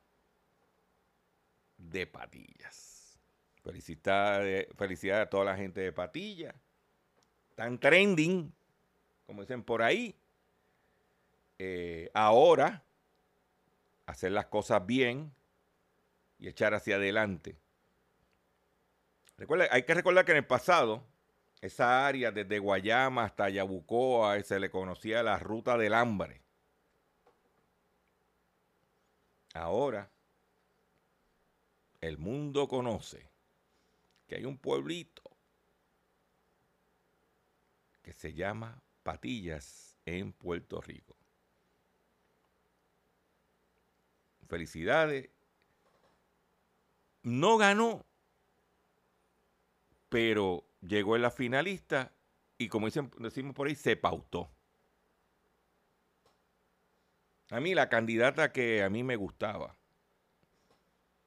de 1.76 2.06
Patillas. 2.06 3.18
Felicidades, 3.62 4.66
a 5.12 5.26
toda 5.26 5.44
la 5.44 5.56
gente 5.56 5.80
de 5.80 5.92
Patillas. 5.92 6.54
Están 7.50 7.78
trending, 7.78 8.52
como 9.26 9.42
dicen 9.42 9.62
por 9.62 9.82
ahí. 9.82 10.14
Eh, 11.58 12.10
ahora, 12.14 12.82
hacer 14.06 14.32
las 14.32 14.46
cosas 14.46 14.84
bien 14.84 15.32
y 16.38 16.48
echar 16.48 16.74
hacia 16.74 16.96
adelante. 16.96 17.56
Hay 19.70 19.82
que 19.82 19.94
recordar 19.94 20.24
que 20.24 20.32
en 20.32 20.38
el 20.38 20.46
pasado, 20.46 21.04
esa 21.60 22.06
área 22.06 22.30
desde 22.30 22.58
Guayama 22.58 23.24
hasta 23.24 23.48
Yabucoa 23.48 24.42
se 24.42 24.60
le 24.60 24.70
conocía 24.70 25.22
la 25.22 25.38
ruta 25.38 25.76
del 25.76 25.94
hambre. 25.94 26.42
Ahora, 29.54 30.10
el 32.00 32.18
mundo 32.18 32.68
conoce 32.68 33.30
que 34.26 34.36
hay 34.36 34.44
un 34.44 34.58
pueblito 34.58 35.22
que 38.02 38.12
se 38.12 38.34
llama 38.34 38.82
Patillas 39.02 39.96
en 40.04 40.32
Puerto 40.32 40.80
Rico. 40.80 41.16
Felicidades. 44.48 45.30
No 47.22 47.56
ganó, 47.56 48.04
pero 50.14 50.64
llegó 50.80 51.16
en 51.16 51.22
la 51.22 51.30
finalista 51.32 52.12
y 52.56 52.68
como 52.68 52.88
decimos 52.88 53.52
por 53.52 53.66
ahí, 53.66 53.74
se 53.74 53.96
pautó. 53.96 54.48
A 57.50 57.58
mí 57.58 57.74
la 57.74 57.88
candidata 57.88 58.52
que 58.52 58.84
a 58.84 58.90
mí 58.90 59.02
me 59.02 59.16
gustaba 59.16 59.76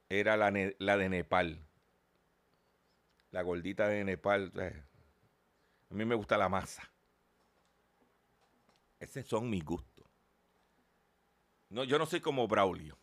era 0.07 0.37
la, 0.37 0.53
la 0.79 0.95
de 0.95 1.09
Nepal. 1.09 1.67
La 3.31 3.41
gordita 3.41 3.89
de 3.89 4.05
Nepal. 4.05 4.53
Eh, 4.55 4.81
a 5.89 5.93
mí 5.93 6.05
me 6.05 6.15
gusta 6.15 6.37
la 6.37 6.47
masa. 6.47 6.89
Esos 9.01 9.25
son 9.27 9.49
mis 9.49 9.65
gustos. 9.65 10.07
No, 11.67 11.83
yo 11.83 11.99
no 11.99 12.05
soy 12.05 12.21
como 12.21 12.47
Braulio. 12.47 12.97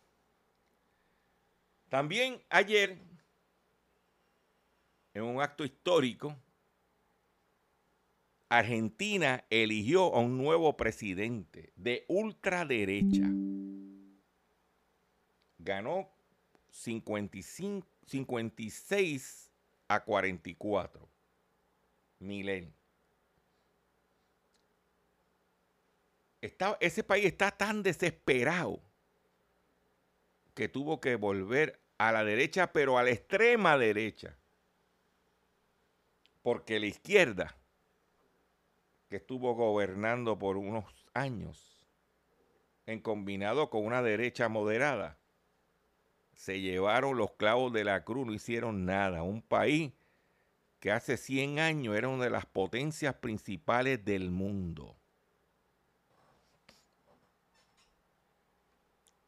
También 1.89 2.41
ayer, 2.49 2.97
en 5.15 5.23
un 5.23 5.41
acto 5.41 5.63
histórico, 5.63 6.35
Argentina 8.49 9.43
eligió 9.49 10.13
a 10.13 10.19
un 10.19 10.37
nuevo 10.37 10.75
presidente 10.75 11.71
de 11.75 12.05
ultraderecha. 12.09 13.23
Ganó 15.57 16.09
55, 16.69 17.87
56 18.05 19.51
a 19.87 20.03
44. 20.03 21.09
Milen. 22.19 22.73
ese 26.79 27.03
país 27.03 27.25
está 27.25 27.49
tan 27.49 27.81
desesperado 27.81 28.79
que 30.53 30.69
tuvo 30.69 31.01
que 31.01 31.15
volver 31.15 31.81
a 31.97 32.11
la 32.11 32.23
derecha, 32.23 32.71
pero 32.71 32.99
a 32.99 33.03
la 33.03 33.09
extrema 33.09 33.77
derecha. 33.77 34.37
Porque 36.45 36.79
la 36.79 36.85
izquierda, 36.85 37.57
que 39.09 39.15
estuvo 39.15 39.55
gobernando 39.55 40.37
por 40.37 40.57
unos 40.57 40.85
años, 41.15 41.83
en 42.85 43.01
combinado 43.01 43.71
con 43.71 43.83
una 43.83 44.03
derecha 44.03 44.47
moderada, 44.47 45.17
se 46.35 46.61
llevaron 46.61 47.17
los 47.17 47.31
clavos 47.31 47.73
de 47.73 47.83
la 47.83 48.03
cruz, 48.03 48.27
no 48.27 48.33
hicieron 48.33 48.85
nada. 48.85 49.23
Un 49.23 49.41
país 49.41 49.91
que 50.79 50.91
hace 50.91 51.17
100 51.17 51.57
años 51.57 51.97
era 51.97 52.09
una 52.09 52.25
de 52.25 52.29
las 52.29 52.45
potencias 52.45 53.15
principales 53.15 54.05
del 54.05 54.29
mundo. 54.29 54.95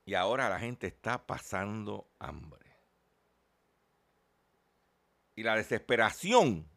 Y 0.06 0.14
ahora 0.14 0.50
la 0.50 0.60
gente 0.60 0.86
está 0.86 1.26
pasando 1.26 2.12
hambre. 2.20 2.78
Y 5.36 5.42
la 5.42 5.56
desesperación 5.56 6.77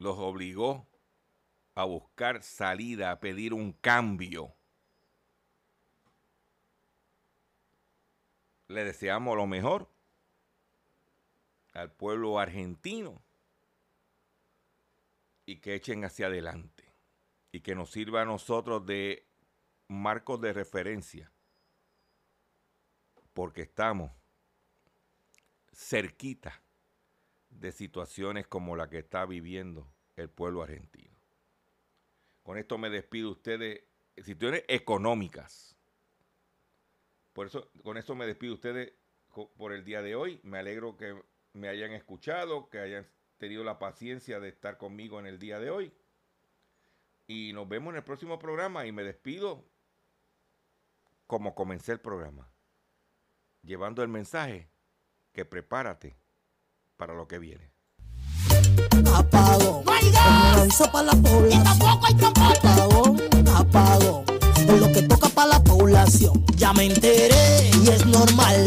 los 0.00 0.18
obligó 0.18 0.88
a 1.74 1.84
buscar 1.84 2.42
salida, 2.42 3.10
a 3.10 3.20
pedir 3.20 3.52
un 3.54 3.72
cambio. 3.74 4.56
Le 8.66 8.82
deseamos 8.82 9.36
lo 9.36 9.46
mejor 9.46 9.90
al 11.74 11.92
pueblo 11.92 12.38
argentino 12.38 13.22
y 15.44 15.58
que 15.58 15.74
echen 15.74 16.04
hacia 16.04 16.26
adelante 16.26 16.94
y 17.52 17.60
que 17.60 17.74
nos 17.74 17.90
sirva 17.90 18.22
a 18.22 18.24
nosotros 18.24 18.86
de 18.86 19.28
marcos 19.86 20.40
de 20.40 20.52
referencia 20.52 21.30
porque 23.34 23.62
estamos 23.62 24.10
cerquita 25.72 26.62
de 27.50 27.72
situaciones 27.72 28.46
como 28.46 28.76
la 28.76 28.88
que 28.88 28.98
está 28.98 29.26
viviendo 29.26 29.86
el 30.16 30.30
pueblo 30.30 30.62
argentino. 30.62 31.14
Con 32.42 32.58
esto 32.58 32.78
me 32.78 32.90
despido 32.90 33.30
ustedes, 33.30 33.82
situaciones 34.16 34.64
económicas. 34.68 35.76
Por 37.32 37.46
eso, 37.46 37.70
con 37.82 37.96
eso 37.96 38.14
me 38.14 38.26
despido 38.26 38.54
ustedes 38.54 38.92
por 39.56 39.72
el 39.72 39.84
día 39.84 40.02
de 40.02 40.14
hoy. 40.14 40.40
Me 40.42 40.58
alegro 40.58 40.96
que 40.96 41.22
me 41.52 41.68
hayan 41.68 41.92
escuchado, 41.92 42.68
que 42.70 42.78
hayan 42.78 43.06
tenido 43.38 43.64
la 43.64 43.78
paciencia 43.78 44.40
de 44.40 44.48
estar 44.48 44.78
conmigo 44.78 45.20
en 45.20 45.26
el 45.26 45.38
día 45.38 45.58
de 45.58 45.70
hoy. 45.70 45.92
Y 47.26 47.52
nos 47.52 47.68
vemos 47.68 47.92
en 47.92 47.98
el 47.98 48.04
próximo 48.04 48.38
programa 48.38 48.86
y 48.86 48.92
me 48.92 49.04
despido 49.04 49.64
como 51.26 51.54
comencé 51.54 51.92
el 51.92 52.00
programa, 52.00 52.50
llevando 53.62 54.02
el 54.02 54.08
mensaje 54.08 54.68
que 55.32 55.44
prepárate 55.44 56.16
para 57.00 57.14
lo 57.14 57.26
que 57.26 57.38
viene 57.38 57.70
apagón. 59.14 59.84
No 59.86 60.92
para 60.92 61.04
la 61.06 61.12
población. 61.12 61.66
Apagón, 61.66 63.22
apagón. 63.56 64.24
Es 64.68 64.80
lo 64.80 64.92
que 64.92 65.02
toca 65.04 65.30
para 65.30 65.48
la 65.48 65.64
población. 65.64 66.44
Ya 66.56 66.74
me 66.74 66.84
enteré 66.84 67.70
y 67.82 67.88
es 67.88 68.04
normal. 68.04 68.66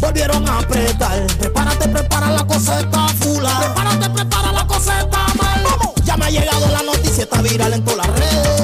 Volvieron 0.00 0.46
a 0.46 0.58
apretar. 0.58 1.26
Prepárate, 1.38 1.88
prepara 1.88 2.30
la 2.30 2.46
cosa 2.46 2.80
está 2.80 3.08
fula. 3.08 3.58
Prepárate, 3.58 4.10
prepara 4.10 4.52
la 4.52 4.66
cosa 4.66 5.00
está 5.00 5.26
mal. 5.34 5.64
Ya 6.04 6.18
me 6.18 6.26
ha 6.26 6.30
llegado 6.30 6.68
la 6.68 6.82
noticia, 6.82 7.24
está 7.24 7.40
viral 7.40 7.72
en 7.72 7.84
todas 7.86 8.06
las 8.06 8.18
redes. 8.18 8.59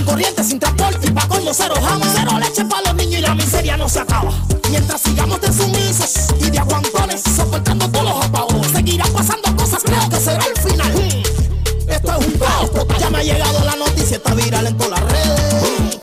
sin 0.00 0.06
corriente, 0.06 0.44
sin 0.44 0.58
transporte 0.58 1.06
y 1.06 1.10
pa' 1.10 1.28
coño 1.28 1.52
cero 1.52 1.74
jama. 1.80 2.06
Cero 2.14 2.38
leche 2.38 2.64
para 2.64 2.82
los 2.88 2.94
niños 2.94 3.20
y 3.20 3.22
la 3.22 3.34
miseria 3.34 3.76
no 3.76 3.88
se 3.88 4.00
acaba. 4.00 4.32
Mientras 4.70 5.00
sigamos 5.00 5.40
de 5.40 5.52
sumisos 5.52 6.28
y 6.40 6.50
de 6.50 6.58
aguantones, 6.58 7.22
soportando 7.36 7.88
todos 7.90 8.04
los 8.04 8.24
apagones. 8.24 8.70
Seguirán 8.70 9.12
pasando 9.12 9.54
cosas, 9.56 9.82
creo 9.84 10.08
que 10.08 10.16
será 10.16 10.44
el 10.44 10.62
final. 10.62 11.22
Esto 11.86 12.12
es 12.18 12.26
un 12.26 12.32
caos 12.38 12.72
total. 12.72 12.98
Ya 12.98 13.10
me 13.10 13.18
ha 13.18 13.22
llegado 13.22 13.64
la 13.64 13.76
noticia, 13.76 14.16
está 14.16 14.34
viral 14.34 14.66
en 14.68 14.76
toda 14.76 14.99